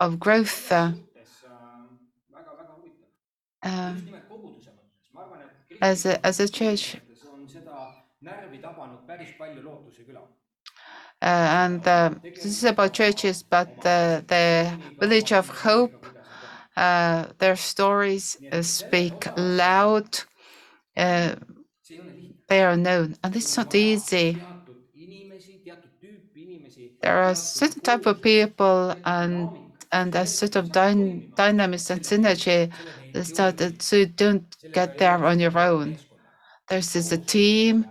of 0.00 0.18
growth. 0.18 0.70
Uh, 0.72 0.92
väga-väga 0.96 1.02
huvitav. 1.02 1.06
uh, 1.48 2.04
just 2.32 2.34
nimelt 2.34 2.34
koguduse 2.34 2.34
mõttes, 2.34 2.34
ma 2.36 2.40
arvan, 2.44 2.84
et 2.86 3.45
as 5.80 6.06
a, 6.06 6.26
as 6.26 6.40
a 6.40 6.48
church, 6.48 6.96
on 7.32 7.46
seda 7.48 7.94
närvi 8.22 8.60
tabanud 8.62 9.06
päris 9.06 9.32
palju 9.38 9.62
Lootuse 9.62 10.04
küla. 10.04 10.20
Uh, 11.22 11.64
and 11.64 11.88
uh, 11.88 12.10
this 12.22 12.44
is 12.44 12.64
about 12.64 12.92
churches, 12.92 13.42
but 13.42 13.70
uh, 13.86 14.20
the 14.26 14.70
Village 15.00 15.32
of 15.32 15.48
Hope, 15.48 16.06
uh, 16.76 17.24
their 17.38 17.56
stories 17.56 18.36
uh, 18.52 18.60
speak 18.62 19.26
loud. 19.36 20.20
Uh, 20.96 21.34
see 21.82 21.94
ei 21.94 22.00
ole 22.00 22.10
lihtne. 22.10 22.34
they 22.48 22.62
are 22.62 22.76
known, 22.76 23.16
and 23.24 23.34
it's 23.36 23.56
not 23.56 23.74
easy. 23.74 24.34
teatud 24.34 24.76
inimesi, 24.94 25.60
teatud 25.64 25.90
tüüpi 26.00 26.42
inimesi. 26.42 26.92
There 27.00 27.18
are 27.22 27.34
certain 27.34 27.80
type 27.80 28.06
of 28.06 28.20
people 28.20 28.94
and 29.04 29.65
and 29.98 30.14
a 30.14 30.26
sort 30.26 30.54
of 30.60 30.64
dyn- 30.78 31.22
dynamics 31.42 31.90
and 31.90 32.02
synergy 32.10 32.62
that 33.12 33.82
so 33.82 33.96
you 33.96 34.06
don't 34.24 34.48
get 34.78 34.90
there 34.98 35.20
on 35.30 35.40
your 35.40 35.58
own. 35.58 35.90
This 36.68 36.96
is 36.96 37.12
a 37.12 37.18
team 37.18 37.86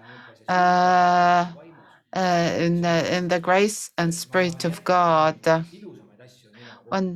uh, 0.50 1.46
uh, 2.14 2.50
in 2.66 2.82
the 2.82 2.98
in 3.18 3.30
the 3.30 3.40
grace 3.40 3.92
and 4.00 4.14
spirit 4.14 4.66
of 4.66 4.76
God. 4.84 5.38
ilusamaid 5.44 6.22
asju 6.28 6.48
on 6.52 6.58
minu 6.60 6.76
One 6.98 7.10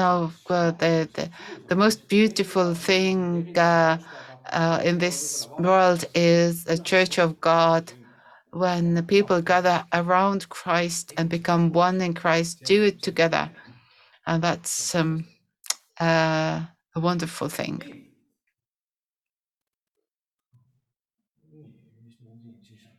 no, 0.00 0.12
uh, 0.50 0.72
the, 0.82 1.08
the 1.16 1.30
the 1.70 1.76
most 1.84 2.00
beautiful 2.08 2.74
thing 2.74 3.20
uh, 3.56 3.98
uh, 4.60 4.80
in 4.88 4.98
this 4.98 5.48
world 5.58 6.02
is 6.14 6.66
a 6.66 6.78
church 6.90 7.18
of 7.18 7.30
God. 7.40 7.84
When 8.52 8.86
people 9.06 9.40
gather 9.42 9.78
around 10.00 10.48
Christ 10.48 11.12
and 11.18 11.28
become 11.30 11.72
one 11.72 12.00
in 12.02 12.14
Christ, 12.14 12.64
do 12.64 12.78
it 12.90 13.02
together, 13.02 13.50
and 14.26 14.42
that's 14.42 14.94
um, 14.94 15.26
uh, 16.00 16.60
a 16.94 17.00
wonderful 17.00 17.48
thing. 17.48 18.06
mis 22.06 22.20
mul 22.20 22.36
siin 22.42 22.54
siis 22.62 22.82
on? 22.86 22.96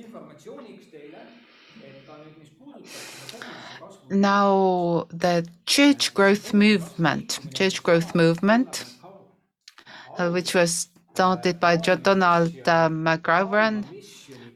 informatsiooniks 0.00 0.90
teile, 0.92 1.22
et 1.84 2.06
ka 2.06 2.16
nüüd, 2.20 2.36
mis 2.40 2.50
puudutab 2.58 2.86
seda 2.86 3.40
koguduse 3.40 3.80
kasvu. 3.80 4.16
Now, 4.20 5.06
the 5.10 5.46
church 5.66 6.14
growth 6.14 6.52
movement, 6.54 7.38
church 7.54 7.82
growth 7.82 8.14
movement, 8.14 8.84
uh, 10.18 10.30
which 10.30 10.54
was 10.54 10.88
started 11.12 11.60
by 11.60 11.76
John 11.76 12.02
Donald 12.02 12.54
McGavran, 12.64 13.84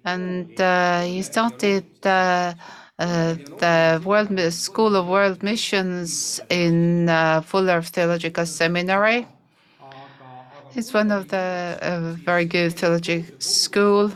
and 0.05 0.61
uh, 0.61 1.03
he 1.03 1.23
started 1.23 1.85
uh, 2.05 2.55
uh, 2.99 3.35
the 3.59 4.03
World 4.05 4.38
School 4.53 4.97
of 4.97 5.07
World 5.07 5.43
Missions 5.43 6.40
in 6.51 7.09
uh, 7.09 7.40
Fuller 7.40 7.83
Theological 7.83 8.47
Seminary. 8.47 9.27
It's 10.75 10.93
one 10.93 11.11
of 11.11 11.29
the 11.29 11.79
uh, 11.81 12.14
very 12.25 12.45
good 12.45 12.75
theological 12.75 13.40
school, 13.40 14.12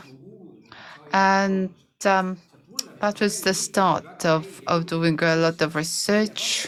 and 1.13 1.69
um, 2.05 2.37
that 2.99 3.19
was 3.21 3.41
the 3.41 3.53
start 3.53 4.25
of, 4.25 4.61
of 4.67 4.85
doing 4.85 5.17
a 5.23 5.35
lot 5.37 5.61
of 5.61 5.75
research. 5.75 6.67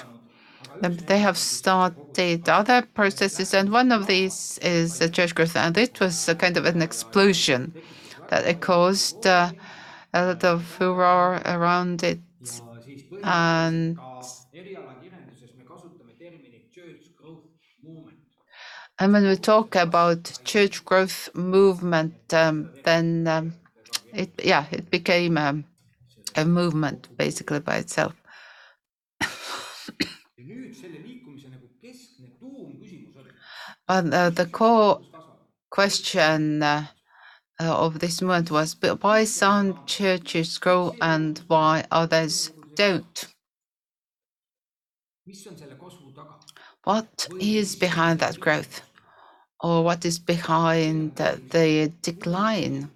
They 0.81 1.19
have 1.19 1.37
started 1.37 2.49
other 2.49 2.81
processes, 2.81 3.53
and 3.53 3.71
one 3.71 3.91
of 3.91 4.07
these 4.07 4.57
is 4.63 4.99
the 4.99 5.09
church 5.09 5.35
growth, 5.35 5.55
and 5.55 5.77
it 5.77 5.99
was 5.99 6.27
a 6.27 6.35
kind 6.35 6.57
of 6.57 6.65
an 6.65 6.81
explosion 6.81 7.73
that 8.31 8.47
it 8.47 8.61
caused 8.61 9.27
uh, 9.27 9.51
a 10.13 10.25
lot 10.27 10.43
of 10.45 10.65
furor 10.65 11.41
around 11.45 12.03
it. 12.03 12.21
And-. 13.23 13.99
And 18.99 19.13
when 19.13 19.27
we 19.27 19.35
talk 19.37 19.75
about 19.75 20.39
church 20.45 20.85
growth 20.85 21.29
movement, 21.35 22.33
um, 22.33 22.71
then 22.83 23.27
um, 23.27 23.55
it 24.13 24.31
yeah, 24.43 24.65
it 24.71 24.91
became 24.91 25.37
um, 25.37 25.65
a 26.35 26.45
movement 26.45 27.09
basically 27.17 27.59
by 27.59 27.77
itself. 27.77 28.13
But 33.87 34.13
uh, 34.13 34.29
the 34.31 34.47
core. 34.47 35.01
question 35.71 36.63
uh, 36.63 36.87
of 37.65 37.99
this 37.99 38.21
movement 38.21 38.51
was 38.51 38.75
"But 38.75 39.03
why 39.03 39.23
some 39.25 39.79
churches 39.85 40.57
grow 40.57 40.97
and 41.01 41.39
why 41.47 41.85
others 41.91 42.51
don't? 42.75 43.25
What 46.83 47.29
is 47.39 47.75
behind 47.75 48.19
that 48.19 48.39
growth? 48.39 48.81
Or 49.61 49.83
what 49.83 50.05
is 50.05 50.19
behind 50.19 51.21
uh, 51.21 51.37
the 51.49 51.93
decline? 52.01 52.91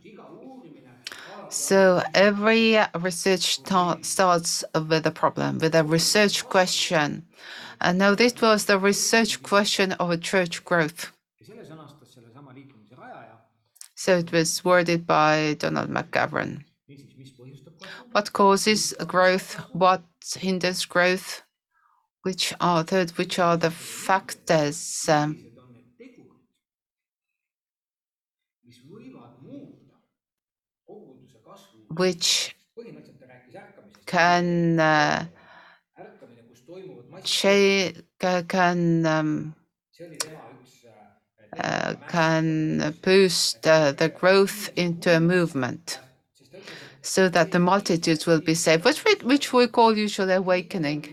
So 1.49 2.03
every 2.13 2.77
research 2.93 3.63
ta- 3.63 3.97
starts 4.03 4.63
with 4.75 5.07
a 5.07 5.11
problem, 5.11 5.57
with 5.57 5.73
a 5.73 5.83
research 5.83 6.47
question. 6.47 7.25
And 7.81 7.97
now 7.97 8.15
this 8.15 8.35
was 8.41 8.65
the 8.65 8.77
research 8.79 9.41
question 9.41 9.93
of 9.93 10.21
church 10.21 10.63
growth. 10.65 11.11
So 14.05 14.19
it 14.19 14.31
was 14.31 14.63
worded 14.63 15.07
by 15.07 15.55
Donald 15.57 15.89
McGavran. 15.89 16.63
What 18.11 18.33
causes 18.33 18.93
growth? 19.07 19.55
What 19.71 20.03
hinders 20.35 20.85
growth? 20.85 21.41
Which 22.21 22.53
are 22.61 22.83
the, 22.83 23.11
which 23.15 23.39
are 23.39 23.57
the 23.57 23.71
factors 23.71 25.09
um, 25.09 25.39
which 31.89 32.55
can 34.05 34.79
uh, 34.79 35.25
can 38.47 39.05
um, 39.05 39.55
can 42.07 42.95
boost 43.01 43.65
uh, 43.67 43.91
the 43.93 44.09
growth 44.09 44.69
into 44.75 45.15
a 45.15 45.19
movement 45.19 45.99
so 47.01 47.29
that 47.29 47.51
the 47.51 47.59
multitudes 47.59 48.25
will 48.25 48.41
be 48.41 48.53
saved, 48.55 48.83
which 48.83 49.03
we, 49.05 49.15
which 49.23 49.53
we 49.53 49.67
call 49.67 49.97
usually 49.97 50.33
awakening. 50.33 51.05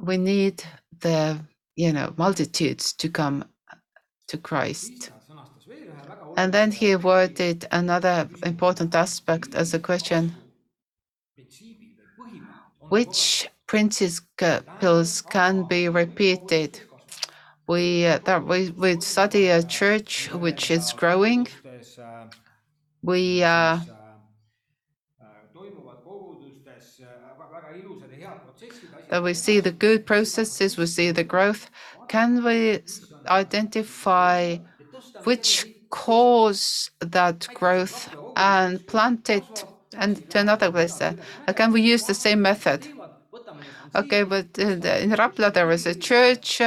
We 0.00 0.16
need 0.16 0.62
the, 1.00 1.40
you 1.74 1.92
know, 1.92 2.14
multitudes 2.16 2.92
to 2.94 3.08
come 3.08 3.44
to 4.28 4.38
Christ. 4.38 5.12
And 6.36 6.52
then 6.54 6.72
he 6.72 6.94
worded 6.96 7.66
another 7.72 8.30
important 8.44 8.94
aspect 8.94 9.54
as 9.54 9.74
a 9.74 9.78
question 9.80 10.36
which 12.88 13.48
principles 13.66 15.20
can 15.22 15.64
be 15.64 15.88
repeated? 15.88 16.80
We, 17.68 18.06
uh, 18.06 18.20
that 18.24 18.44
we, 18.46 18.70
we 18.70 19.00
study 19.00 19.48
a 19.48 19.62
church 19.62 20.32
which 20.32 20.70
is 20.70 20.92
growing. 20.92 21.48
We 23.02 23.42
uh, 23.42 23.80
that 29.08 29.22
we. 29.22 29.34
see 29.34 29.60
the 29.60 29.72
good 29.72 30.06
processes, 30.06 30.76
we 30.76 30.86
see 30.86 31.10
the 31.10 31.24
growth. 31.24 31.70
Can 32.08 32.44
we 32.44 32.80
identify 33.28 34.58
which 35.24 35.66
cause 35.90 36.90
that 37.00 37.48
growth 37.54 38.08
and 38.36 38.86
plant 38.86 39.30
it 39.30 39.64
and 39.96 40.28
to 40.30 40.40
another 40.40 40.70
place? 40.70 41.00
Uh, 41.00 41.14
can 41.54 41.72
we 41.72 41.82
use 41.82 42.06
the 42.06 42.14
same 42.14 42.42
method? 42.42 42.88
Okay, 43.96 44.22
but 44.22 44.56
in 44.58 44.80
Rapla 44.82 45.52
there 45.52 45.70
is 45.72 45.86
a 45.86 45.94
church. 45.96 46.60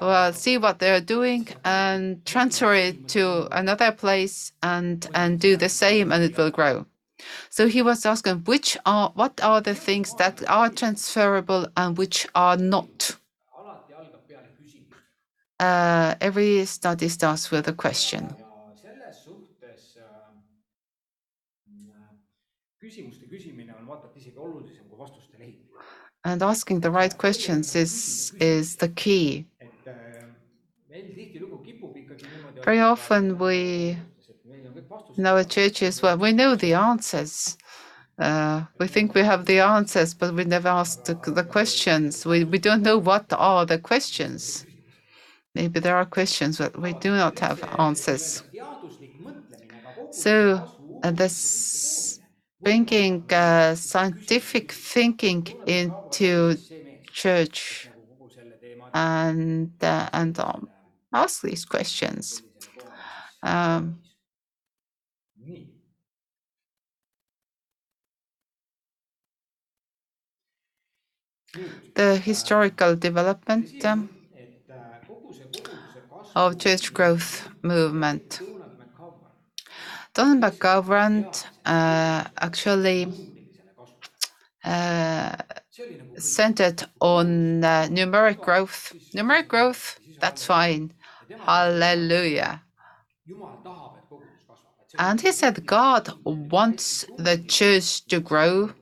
Well, 0.00 0.32
see 0.32 0.58
what 0.58 0.78
they're 0.78 1.00
doing 1.00 1.48
and 1.64 2.24
transfer 2.26 2.74
it 2.74 3.08
to 3.08 3.48
another 3.50 3.90
place 3.92 4.52
and 4.62 5.04
and 5.14 5.40
do 5.40 5.56
the 5.56 5.68
same, 5.70 6.12
and 6.12 6.22
it 6.22 6.36
will 6.36 6.50
grow. 6.52 6.86
So 7.50 7.68
he 7.68 7.82
was 7.82 8.06
asking 8.06 8.44
which 8.44 8.76
are 8.86 9.10
what 9.14 9.40
are 9.42 9.60
the 9.62 9.74
things 9.74 10.14
that 10.14 10.42
are 10.48 10.70
transferable 10.70 11.68
and 11.76 11.98
which 11.98 12.26
are 12.34 12.56
not. 12.58 13.16
Uh, 15.60 16.14
every 16.20 16.64
study 16.64 17.08
starts 17.08 17.50
with 17.50 17.68
a 17.68 17.72
question. 17.72 18.36
And 26.26 26.42
asking 26.42 26.80
the 26.80 26.90
right 26.90 27.16
questions 27.16 27.76
is 27.76 28.32
is 28.40 28.76
the 28.82 28.88
key. 28.88 29.46
Very 32.64 32.80
often 32.80 33.38
we 33.38 33.96
in 35.16 35.24
our 35.24 35.44
churches, 35.44 36.02
well, 36.02 36.18
we 36.18 36.32
know 36.32 36.56
the 36.56 36.74
answers. 36.74 37.56
Uh, 38.18 38.64
we 38.80 38.88
think 38.88 39.14
we 39.14 39.20
have 39.22 39.46
the 39.46 39.60
answers, 39.60 40.14
but 40.14 40.34
we 40.34 40.44
never 40.44 40.68
ask 40.68 41.04
the, 41.04 41.14
the 41.14 41.44
questions. 41.44 42.26
We, 42.26 42.42
we 42.42 42.58
don't 42.58 42.82
know 42.82 42.98
what 42.98 43.26
are 43.32 43.64
the 43.64 43.78
questions. 43.78 44.66
Maybe 45.54 45.78
there 45.78 45.96
are 45.96 46.06
questions, 46.06 46.58
but 46.58 46.76
we 46.76 46.92
do 46.94 47.10
not 47.10 47.38
have 47.38 47.62
answers. 47.78 48.42
So, 50.10 50.60
uh, 51.04 51.10
this 51.12 52.15
bringing 52.62 53.26
uh, 53.32 53.74
scientific 53.74 54.72
thinking 54.72 55.46
into 55.66 56.58
church 57.10 57.90
and 58.94 59.72
uh, 59.82 60.08
and 60.12 60.38
um, 60.38 60.70
ask 61.12 61.42
these 61.42 61.64
questions. 61.64 62.42
Um, 63.42 64.00
the 71.94 72.16
historical 72.18 72.94
development 72.94 73.84
um, 73.84 74.10
of 76.36 76.56
church 76.58 76.92
growth 76.92 77.48
movement. 77.62 78.40
Donald 80.16 80.40
McGavran 80.42 81.26
uh, 81.64 82.24
actually. 82.46 83.00
uh, 84.64 85.36
centered 86.18 86.84
on 87.00 87.64
uh, 87.64 87.86
numeric 87.88 88.40
growth. 88.40 88.92
Numeric 89.14 89.48
growth, 89.48 90.00
that's 90.20 90.44
fine. 90.44 90.92
Hallelujah. 91.46 92.62
And 94.98 95.20
he 95.22 95.32
said 95.32 95.64
God 95.66 96.10
wants 96.24 97.06
the 97.16 97.38
church 97.38 98.06
to 98.08 98.20
grow. 98.20 98.74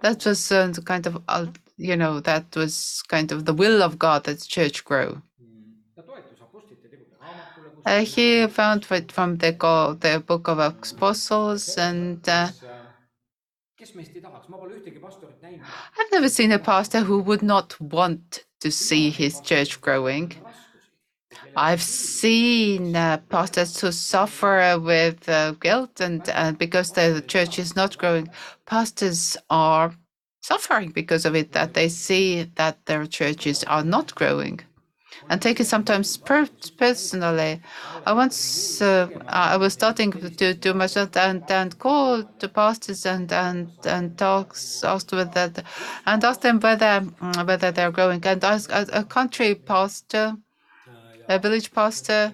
That 0.00 0.24
was 0.24 0.50
uh, 0.52 0.72
kind 0.84 1.06
of, 1.06 1.22
uh, 1.28 1.46
you 1.76 1.96
know, 1.96 2.20
that 2.20 2.54
was 2.56 3.02
kind 3.08 3.30
of 3.32 3.44
the 3.44 3.54
will 3.54 3.82
of 3.82 3.98
God 3.98 4.24
that 4.24 4.40
the 4.40 4.46
church 4.46 4.84
grow. 4.84 5.22
He 8.04 8.46
found 8.46 8.86
it 8.90 9.12
from 9.12 9.36
the, 9.36 9.52
the 10.00 10.22
Book 10.26 10.48
of 10.48 10.58
Apostles, 10.58 11.76
and 11.76 12.26
uh, 12.28 12.48
kes 13.78 13.94
meist 13.94 14.16
ei 14.16 14.20
tahaks, 14.20 14.48
ma 14.48 14.58
pole 14.58 14.74
ühtegi 14.74 15.00
pastorit 15.00 15.42
näinud. 15.42 15.64
I've 15.98 16.12
never 16.12 16.28
seen 16.28 16.52
a 16.52 16.58
pastor 16.58 17.00
who 17.00 17.20
would 17.20 17.42
not 17.42 17.80
want 17.80 18.44
to 18.60 18.70
see 18.70 19.10
his 19.10 19.40
church 19.40 19.80
growing. 19.80 20.32
I've 21.56 21.82
seen 21.82 22.96
uh, 22.96 23.18
pastors 23.28 23.80
who 23.80 23.92
suffer 23.92 24.78
with 24.80 25.28
uh, 25.28 25.52
guilt 25.52 26.00
and, 26.00 26.28
and 26.30 26.58
because 26.58 26.92
the 26.92 27.22
church 27.26 27.58
is 27.58 27.76
not 27.76 27.98
growing. 27.98 28.28
Pastors 28.66 29.36
are 29.50 29.92
suffering 30.42 30.90
because 30.90 31.24
of 31.24 31.34
it, 31.34 31.52
that 31.52 31.74
they 31.74 31.88
see 31.88 32.44
that 32.54 32.84
their 32.86 33.06
churches 33.06 33.64
are 33.64 33.84
not 33.84 34.14
growing 34.14 34.60
and 35.28 35.40
take 35.42 35.60
it 35.60 35.66
sometimes 35.66 36.16
per- 36.16 36.48
personally. 36.76 37.60
I 38.06 38.12
once 38.12 38.80
uh, 38.80 39.08
I 39.28 39.56
was 39.56 39.72
starting 39.74 40.12
to 40.12 40.54
do 40.54 40.74
myself 40.74 41.16
and 41.16 41.50
and 41.50 41.78
call 41.78 42.24
the 42.38 42.48
pastors 42.48 43.04
and 43.06 43.32
and 43.32 43.70
and 43.84 44.16
talks 44.18 44.82
asked 44.84 45.12
whether 45.12 45.48
the- 45.48 45.64
and 46.06 46.24
asked 46.24 46.42
them 46.42 46.60
whether 46.60 47.00
mm, 47.00 47.46
whether 47.46 47.70
they're 47.70 47.92
growing. 47.92 48.24
And 48.24 48.42
asked 48.44 48.70
a, 48.70 49.00
a 49.00 49.04
country 49.04 49.54
pastor, 49.54 50.36
a 51.28 51.38
village 51.38 51.72
pastor, 51.72 52.32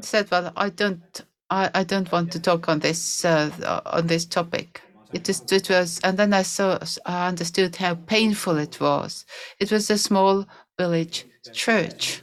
said, 0.00 0.30
"Well, 0.30 0.52
I 0.56 0.70
don't." 0.70 1.20
I, 1.48 1.70
I 1.74 1.84
don't 1.84 2.10
want 2.10 2.32
to 2.32 2.40
talk 2.40 2.68
on 2.68 2.80
this 2.80 3.24
uh, 3.24 3.80
on 3.86 4.08
this 4.08 4.24
topic. 4.26 4.82
It 5.12 5.28
is 5.28 5.44
it 5.52 5.70
was, 5.70 6.00
and 6.02 6.18
then 6.18 6.32
I 6.34 6.42
saw 6.42 6.78
I 7.06 7.28
understood 7.28 7.76
how 7.76 7.94
painful 7.94 8.58
it 8.58 8.80
was. 8.80 9.24
It 9.60 9.70
was 9.70 9.88
a 9.90 9.98
small 9.98 10.46
village 10.78 11.26
church. 11.50 12.22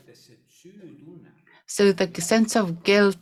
So 1.67 1.91
the 1.91 2.21
sense 2.21 2.55
of 2.55 2.83
guilt 2.83 3.17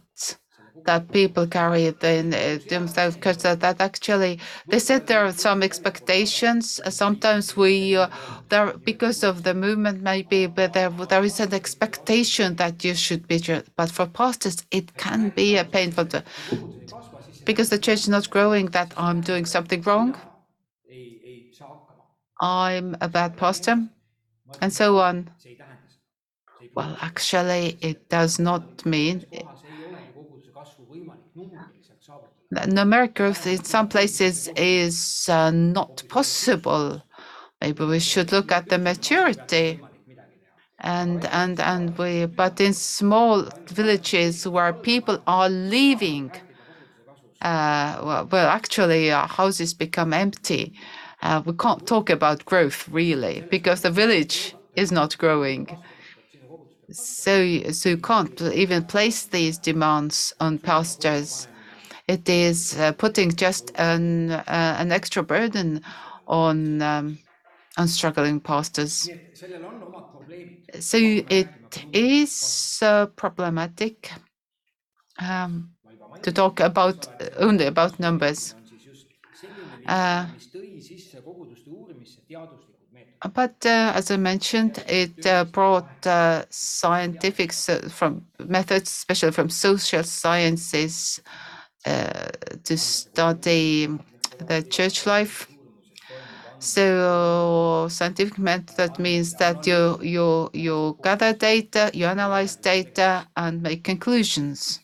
that 0.86 1.12
people 1.12 1.46
carry 1.48 1.86
in 2.02 2.34
uh, 2.34 2.58
themselves, 2.68 3.16
because 3.16 3.38
that, 3.38 3.60
that 3.60 3.80
actually 3.80 4.40
they 4.70 4.80
said 4.80 5.06
there 5.06 5.26
are 5.26 5.32
some 5.32 5.62
expectations. 5.64 6.80
Sometimes 6.90 7.56
we 7.56 7.96
uh, 7.96 8.10
there 8.50 8.74
because 8.78 9.24
of 9.24 9.44
the 9.44 9.54
movement 9.54 10.02
maybe, 10.02 10.48
but 10.48 10.74
there 10.74 10.90
there 10.90 11.24
is 11.24 11.40
an 11.40 11.54
expectation 11.54 12.56
that 12.56 12.84
you 12.84 12.96
should 12.96 13.28
be. 13.28 13.40
But 13.76 13.92
for 13.92 14.08
pastors, 14.08 14.58
it 14.72 14.98
can 14.98 15.30
be 15.30 15.56
a 15.58 15.66
painful 15.66 16.08
because 17.46 17.70
the 17.70 17.78
church 17.78 18.00
is 18.00 18.10
not 18.10 18.30
growing. 18.32 18.66
That 18.68 18.94
I'm 18.98 19.22
doing 19.22 19.46
something 19.46 19.82
wrong. 19.84 20.16
I'm 22.42 22.98
a 23.00 23.08
bad 23.08 23.38
pastor, 23.38 23.88
and 24.62 24.74
so 24.74 25.00
on. 25.00 25.30
Well, 26.76 26.98
actually, 27.02 27.78
it 27.82 28.10
does 28.10 28.38
not 28.40 28.86
mean 28.86 29.26
that 32.52 32.68
numeric 32.70 33.16
growth 33.16 33.48
in 33.48 33.64
some 33.64 33.88
places 33.88 34.48
is 34.56 35.28
uh, 35.30 35.52
not 35.52 36.04
possible. 36.10 37.02
Maybe 37.62 37.86
we 37.86 38.00
should 38.00 38.32
look 38.32 38.52
at 38.52 38.70
the 38.70 38.78
maturity 38.78 39.80
and 40.80 41.26
and 41.26 41.60
and 41.60 41.98
we 41.98 42.26
but 42.26 42.60
in 42.60 42.74
small 42.74 43.48
villages 43.68 44.48
where 44.48 44.74
people 44.74 45.22
are 45.28 45.50
leaving 45.50 46.32
uh, 47.42 48.00
well, 48.04 48.28
well 48.32 48.48
actually 48.48 49.12
uh, 49.12 49.28
houses 49.28 49.74
become 49.74 50.14
empty 50.14 50.74
uh, 51.22 51.42
we 51.46 51.54
can't 51.54 51.86
talk 51.88 52.10
about 52.10 52.46
growth 52.46 52.88
really 52.90 53.42
because 53.50 53.82
the 53.82 53.92
village 53.92 54.56
is 54.76 54.92
not 54.92 55.18
growing 55.18 55.68
so 56.92 57.62
so 57.72 57.90
you 57.90 57.98
can't 57.98 58.42
even 58.42 58.86
place 58.86 59.26
these 59.26 59.58
demands 59.58 60.34
on 60.40 60.60
pastors 60.60 61.48
it 62.08 62.28
is 62.30 62.78
uh, 62.80 62.92
putting 62.94 63.32
just 63.36 63.72
an 63.76 64.32
uh, 64.32 64.76
an 64.80 64.92
extra 64.92 65.24
burden 65.24 65.82
on 66.28 66.82
um, 66.82 67.20
on 67.78 67.88
struggling 67.88 68.40
pastors 68.40 69.12
so 70.80 70.98
it 70.98 71.54
is 71.94 72.80
uh, 72.82 73.06
problematic 73.16 74.12
um, 75.20 75.72
to 76.22 76.32
talk 76.32 76.60
about 76.60 77.08
only 77.38 77.66
about 77.66 78.00
numbers. 78.00 78.56
on 79.86 80.28
But 83.34 83.66
uh, 83.66 83.94
as 83.96 84.10
I 84.12 84.18
mentioned, 84.18 84.84
it 84.88 85.26
uh, 85.26 85.46
brought 85.46 85.90
uh, 86.06 86.46
scientific 86.50 87.54
from 87.54 88.26
methods, 88.40 88.90
especially 88.92 89.32
from 89.32 89.50
social 89.50 90.04
sciences, 90.04 91.20
to 92.64 92.78
study 92.78 93.88
the 94.40 94.64
church 94.64 95.06
life. 95.06 95.48
So 96.60 97.88
scientific 97.90 98.38
method 98.38 98.98
means 99.00 99.36
that 99.36 99.66
you 99.68 99.98
you 100.02 100.50
you 100.54 100.98
gather 101.04 101.34
data, 101.34 101.92
you 101.94 102.06
analyze 102.06 102.56
data, 102.56 103.28
and 103.36 103.62
make 103.62 103.84
conclusions. 103.84 104.80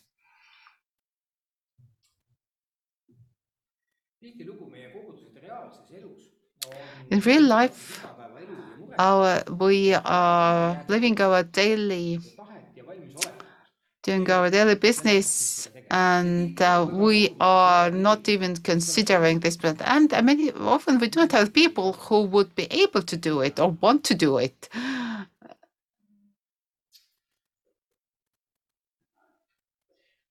In 7.10 7.20
real 7.20 7.42
life, 7.58 7.82
igapäevaelu 8.04 8.52
ja 8.52 8.76
mure 8.76 8.94
our 8.98 9.58
we 9.62 9.94
are 10.04 10.84
living 10.88 11.16
our 11.26 11.42
daily 11.60 12.18
tahet 12.36 12.76
ja 12.76 12.84
valmisolekut. 12.86 13.44
doing 14.06 14.30
our 14.30 14.50
daily 14.50 14.74
business 14.74 15.28
and 15.90 16.60
uh, 16.60 16.86
we 17.04 17.34
are 17.40 17.90
not 17.90 18.28
even 18.28 18.56
considering 18.62 19.40
this 19.40 19.56
but 19.56 19.80
and 19.94 20.12
I 20.12 20.20
mean 20.22 20.52
often 20.76 20.98
we 21.00 21.08
don't 21.08 21.32
have 21.32 21.52
people 21.52 21.92
who 22.08 22.22
would 22.34 22.54
be 22.54 22.66
able 22.84 23.02
to 23.02 23.16
do 23.16 23.40
it 23.42 23.58
or 23.58 23.68
want 23.82 24.04
to 24.04 24.14
do 24.14 24.38
it 24.38 24.68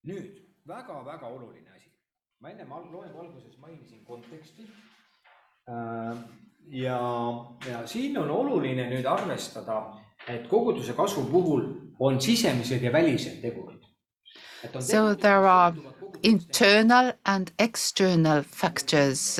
nüüd 0.07 0.27
väga-väga 0.65 1.27
oluline 1.35 1.69
asi. 1.75 1.89
ma 2.39 2.49
ennem 2.51 2.71
al- 2.71 2.89
loengu 2.91 3.19
alguses 3.23 3.57
mainisin 3.57 4.05
konteksti. 4.05 4.63
ja, 6.71 6.99
ja 7.71 7.87
siin 7.87 8.17
on 8.17 8.29
oluline 8.31 8.89
nüüd 8.89 9.05
arvestada, 9.05 9.81
et 10.27 10.47
koguduse 10.47 10.93
kasvu 10.93 11.25
puhul 11.31 11.65
on 11.99 12.21
sisemised 12.21 12.83
ja 12.83 12.93
välised 12.93 13.41
tegurid. 13.41 13.83
so 14.79 15.15
there 15.15 15.47
are 15.49 15.75
internal 16.23 17.13
and 17.25 17.51
external 17.59 18.43
factors 18.43 19.39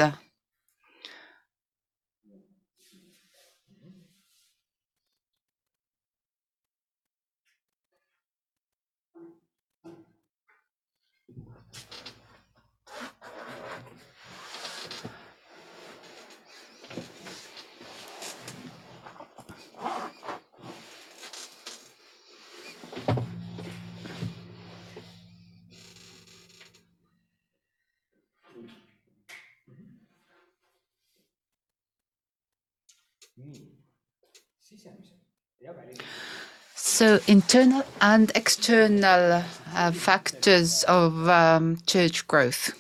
so 36.98 37.20
internal 37.28 37.84
and 38.02 38.32
external 38.36 39.44
uh, 39.76 39.92
factors 39.92 40.84
of 40.84 41.28
um, 41.30 41.78
church 41.86 42.28
growth. 42.28 42.74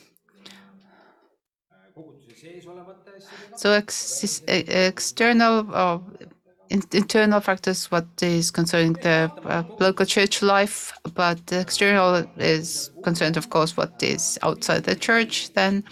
So 3.55 3.71
ex- 3.71 4.41
e- 4.47 4.51
external 4.67 5.73
or 5.75 6.01
in- 6.69 6.83
internal 6.91 7.39
factors, 7.39 7.89
what 7.91 8.07
is 8.21 8.51
concerning 8.51 8.93
the 8.93 9.31
uh, 9.45 9.63
local 9.79 10.05
church 10.05 10.41
life, 10.41 10.93
but 11.13 11.39
external 11.51 12.25
is 12.37 12.91
concerned, 13.03 13.37
of 13.37 13.49
course, 13.49 13.77
what 13.77 13.93
is 14.01 14.37
outside 14.43 14.83
the 14.83 14.95
church. 14.95 15.53
Then, 15.53 15.83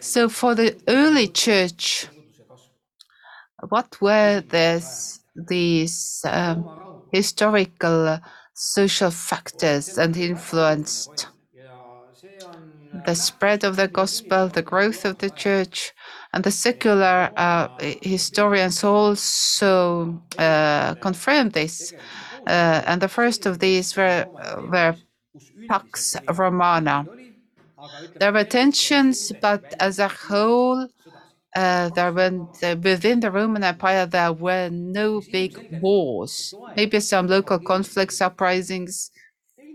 so 0.00 0.28
for 0.28 0.54
the 0.54 0.76
early 0.88 1.28
church, 1.28 2.08
what 3.68 4.00
were 4.00 4.40
this 4.48 5.20
these 5.34 6.24
um, 6.28 6.68
historical 7.12 8.20
social 8.54 9.10
factors 9.12 9.98
and 9.98 10.16
influenced 10.16 11.28
the 12.92 13.14
spread 13.14 13.64
of 13.64 13.76
the 13.76 13.88
gospel, 13.88 14.48
the 14.48 14.62
growth 14.62 15.04
of 15.04 15.18
the 15.18 15.30
church, 15.30 15.92
and 16.32 16.44
the 16.44 16.50
secular 16.50 17.30
uh, 17.36 17.68
historians 18.02 18.84
also 18.84 20.20
uh, 20.38 20.94
confirm 20.96 21.50
this. 21.50 21.94
Uh, 22.46 22.82
and 22.86 23.00
the 23.02 23.08
first 23.08 23.46
of 23.46 23.58
these 23.60 23.96
were, 23.96 24.26
were 24.70 24.96
Pax 25.68 26.16
Romana. 26.36 27.08
There 28.18 28.32
were 28.32 28.44
tensions, 28.44 29.32
but 29.32 29.74
as 29.78 29.98
a 29.98 30.08
whole, 30.08 30.88
uh, 31.56 31.90
there 31.90 32.12
were 32.12 32.30
within 32.82 33.20
the 33.20 33.30
Roman 33.30 33.64
Empire 33.64 34.06
there 34.06 34.32
were 34.32 34.70
no 34.70 35.22
big 35.22 35.58
wars. 35.70 36.54
Maybe 36.76 37.00
some 37.00 37.26
local 37.26 37.58
conflicts, 37.58 38.20
uprisings, 38.20 39.10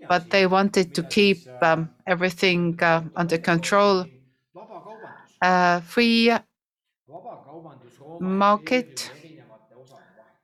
but 0.10 0.30
they 0.32 0.48
wanted 0.48 0.94
to 0.96 1.04
keep 1.04 1.48
um, 1.62 1.92
everything 2.08 2.82
uh, 2.84 3.04
under 3.16 3.38
control. 3.38 4.08
Uh, 5.42 5.80
free 5.82 6.32
market, 8.20 9.12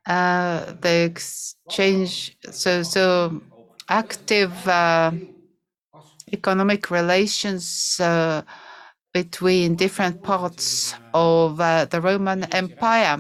uh, 0.06 0.74
the 0.82 1.06
exchange, 1.12 2.38
so 2.52 2.84
so 2.84 3.42
active 3.90 4.68
uh, 4.68 5.12
economic 6.32 6.90
relations 6.92 7.98
uh, 8.00 8.42
between 9.14 9.76
different 9.76 10.24
parts 10.24 10.96
of 11.14 11.60
uh, 11.60 11.86
the 11.86 12.02
Roman 12.02 12.44
Empire. 12.54 13.20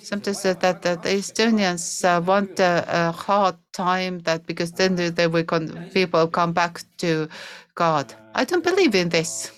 Sometimes 0.00 0.42
that, 0.42 0.60
that, 0.60 0.82
the 0.82 1.08
Estonians 1.08 2.04
uh, 2.04 2.20
want 2.20 2.58
a, 2.60 2.84
a 2.88 3.12
hard 3.12 3.56
time 3.72 4.20
that 4.20 4.46
because 4.46 4.72
then 4.72 4.94
they, 4.94 5.26
will 5.26 5.44
con- 5.44 5.90
people 5.92 6.26
come 6.28 6.52
back 6.52 6.82
to 6.98 7.28
God. 7.74 8.14
I 8.34 8.44
don't 8.44 8.64
believe 8.64 8.94
in 8.94 9.08
this. 9.08 9.50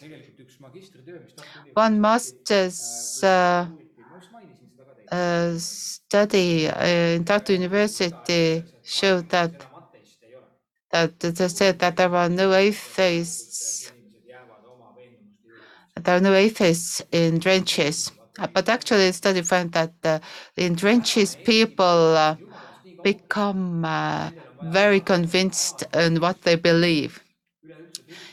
One 1.74 2.00
masters 2.00 3.22
uh, 3.22 3.66
uh, 5.12 5.54
study 5.58 6.68
uh, 6.68 6.86
in 6.86 7.24
Tartu 7.24 7.50
University 7.50 8.64
showed 8.84 9.28
that 9.30 9.52
that 10.90 11.18
they 11.20 11.48
said 11.48 11.78
that 11.80 11.96
there 11.96 12.14
are 12.14 12.28
no 12.28 12.52
atheists. 12.54 13.85
There 15.96 16.16
are 16.16 16.20
no 16.20 16.34
atheists 16.34 17.02
in 17.12 17.40
trenches, 17.40 18.12
Uh, 18.38 18.46
but 18.52 18.68
actually, 18.68 19.06
the 19.06 19.12
study 19.14 19.42
found 19.42 19.72
that 19.72 19.94
uh, 20.04 20.18
in 20.56 20.76
trenches 20.76 21.36
people 21.36 22.16
uh, 22.16 22.36
become 23.02 23.84
uh, 23.84 24.30
very 24.62 25.00
convinced 25.00 25.84
in 25.94 26.20
what 26.20 26.42
they 26.42 26.56
believe. 26.56 27.20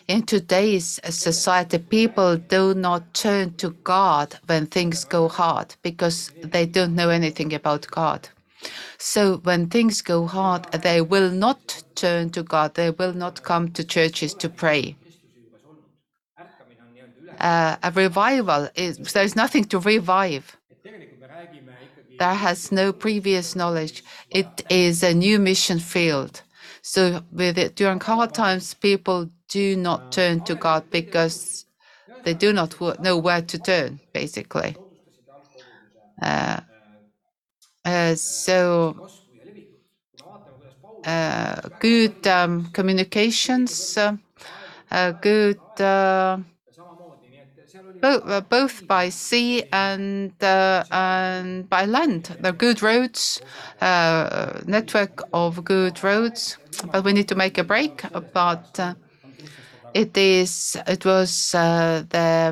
In 0.07 0.23
today's 0.23 0.99
society, 1.09 1.77
people 1.77 2.35
do 2.35 2.73
not 2.73 3.13
turn 3.13 3.53
to 3.55 3.69
God 3.83 4.37
when 4.47 4.65
things 4.67 5.05
go 5.05 5.29
hard 5.29 5.75
because 5.81 6.31
they 6.41 6.65
don't 6.65 6.95
know 6.95 7.09
anything 7.09 7.53
about 7.53 7.87
God. 7.87 8.27
So 8.97 9.37
when 9.37 9.69
things 9.69 10.01
go 10.01 10.27
hard, 10.27 10.63
they 10.71 11.01
will 11.01 11.31
not 11.31 11.83
turn 11.95 12.29
to 12.31 12.43
God. 12.43 12.73
They 12.75 12.91
will 12.91 13.13
not 13.13 13.43
come 13.43 13.71
to 13.71 13.83
churches 13.83 14.33
to 14.35 14.49
pray. 14.49 14.95
Uh, 17.39 17.77
a 17.83 17.91
revival 17.91 18.69
is 18.75 18.97
there's 18.97 19.35
nothing 19.35 19.65
to 19.65 19.79
revive. 19.79 20.57
There 22.17 22.33
has 22.33 22.71
no 22.71 22.91
previous 22.93 23.55
knowledge. 23.55 24.03
It 24.31 24.63
is 24.69 25.03
a 25.03 25.13
new 25.13 25.37
mission 25.39 25.79
field. 25.79 26.41
So 26.81 27.23
with 27.31 27.57
it, 27.57 27.75
during 27.75 27.99
hard 27.99 28.33
times, 28.33 28.73
people 28.73 29.29
do 29.47 29.75
not 29.75 30.09
turn 30.11 30.43
to 30.45 30.55
God 30.55 30.89
because 30.89 31.65
they 32.23 32.33
do 32.33 32.53
not 32.53 32.79
know 32.99 33.17
where 33.17 33.41
to 33.41 33.59
turn, 33.59 34.01
basically. 34.13 34.77
Uh, 36.21 36.61
uh, 37.85 38.15
so 38.15 38.95
uh, 41.03 41.61
good 41.79 42.25
um, 42.27 42.65
communications, 42.71 43.97
uh, 43.97 44.15
uh, 44.91 45.11
good 45.11 45.61
uh, 45.79 46.37
uh, 48.01 48.41
both 48.41 48.85
by 48.87 49.09
sea 49.09 49.63
and 49.71 50.31
uh, 50.43 50.83
and 50.91 51.69
by 51.69 51.85
land. 51.85 52.35
There 52.39 52.51
are 52.51 52.55
good 52.55 52.81
roads, 52.81 53.41
uh, 53.81 54.61
network 54.65 55.21
of 55.33 55.63
good 55.63 56.03
roads, 56.03 56.57
but 56.91 57.03
we 57.03 57.13
need 57.13 57.27
to 57.29 57.35
make 57.35 57.57
a 57.57 57.63
break. 57.63 58.03
But 58.33 58.79
it 59.93 60.17
is 60.17 60.75
it 60.87 61.05
was 61.05 61.51
the 61.51 62.51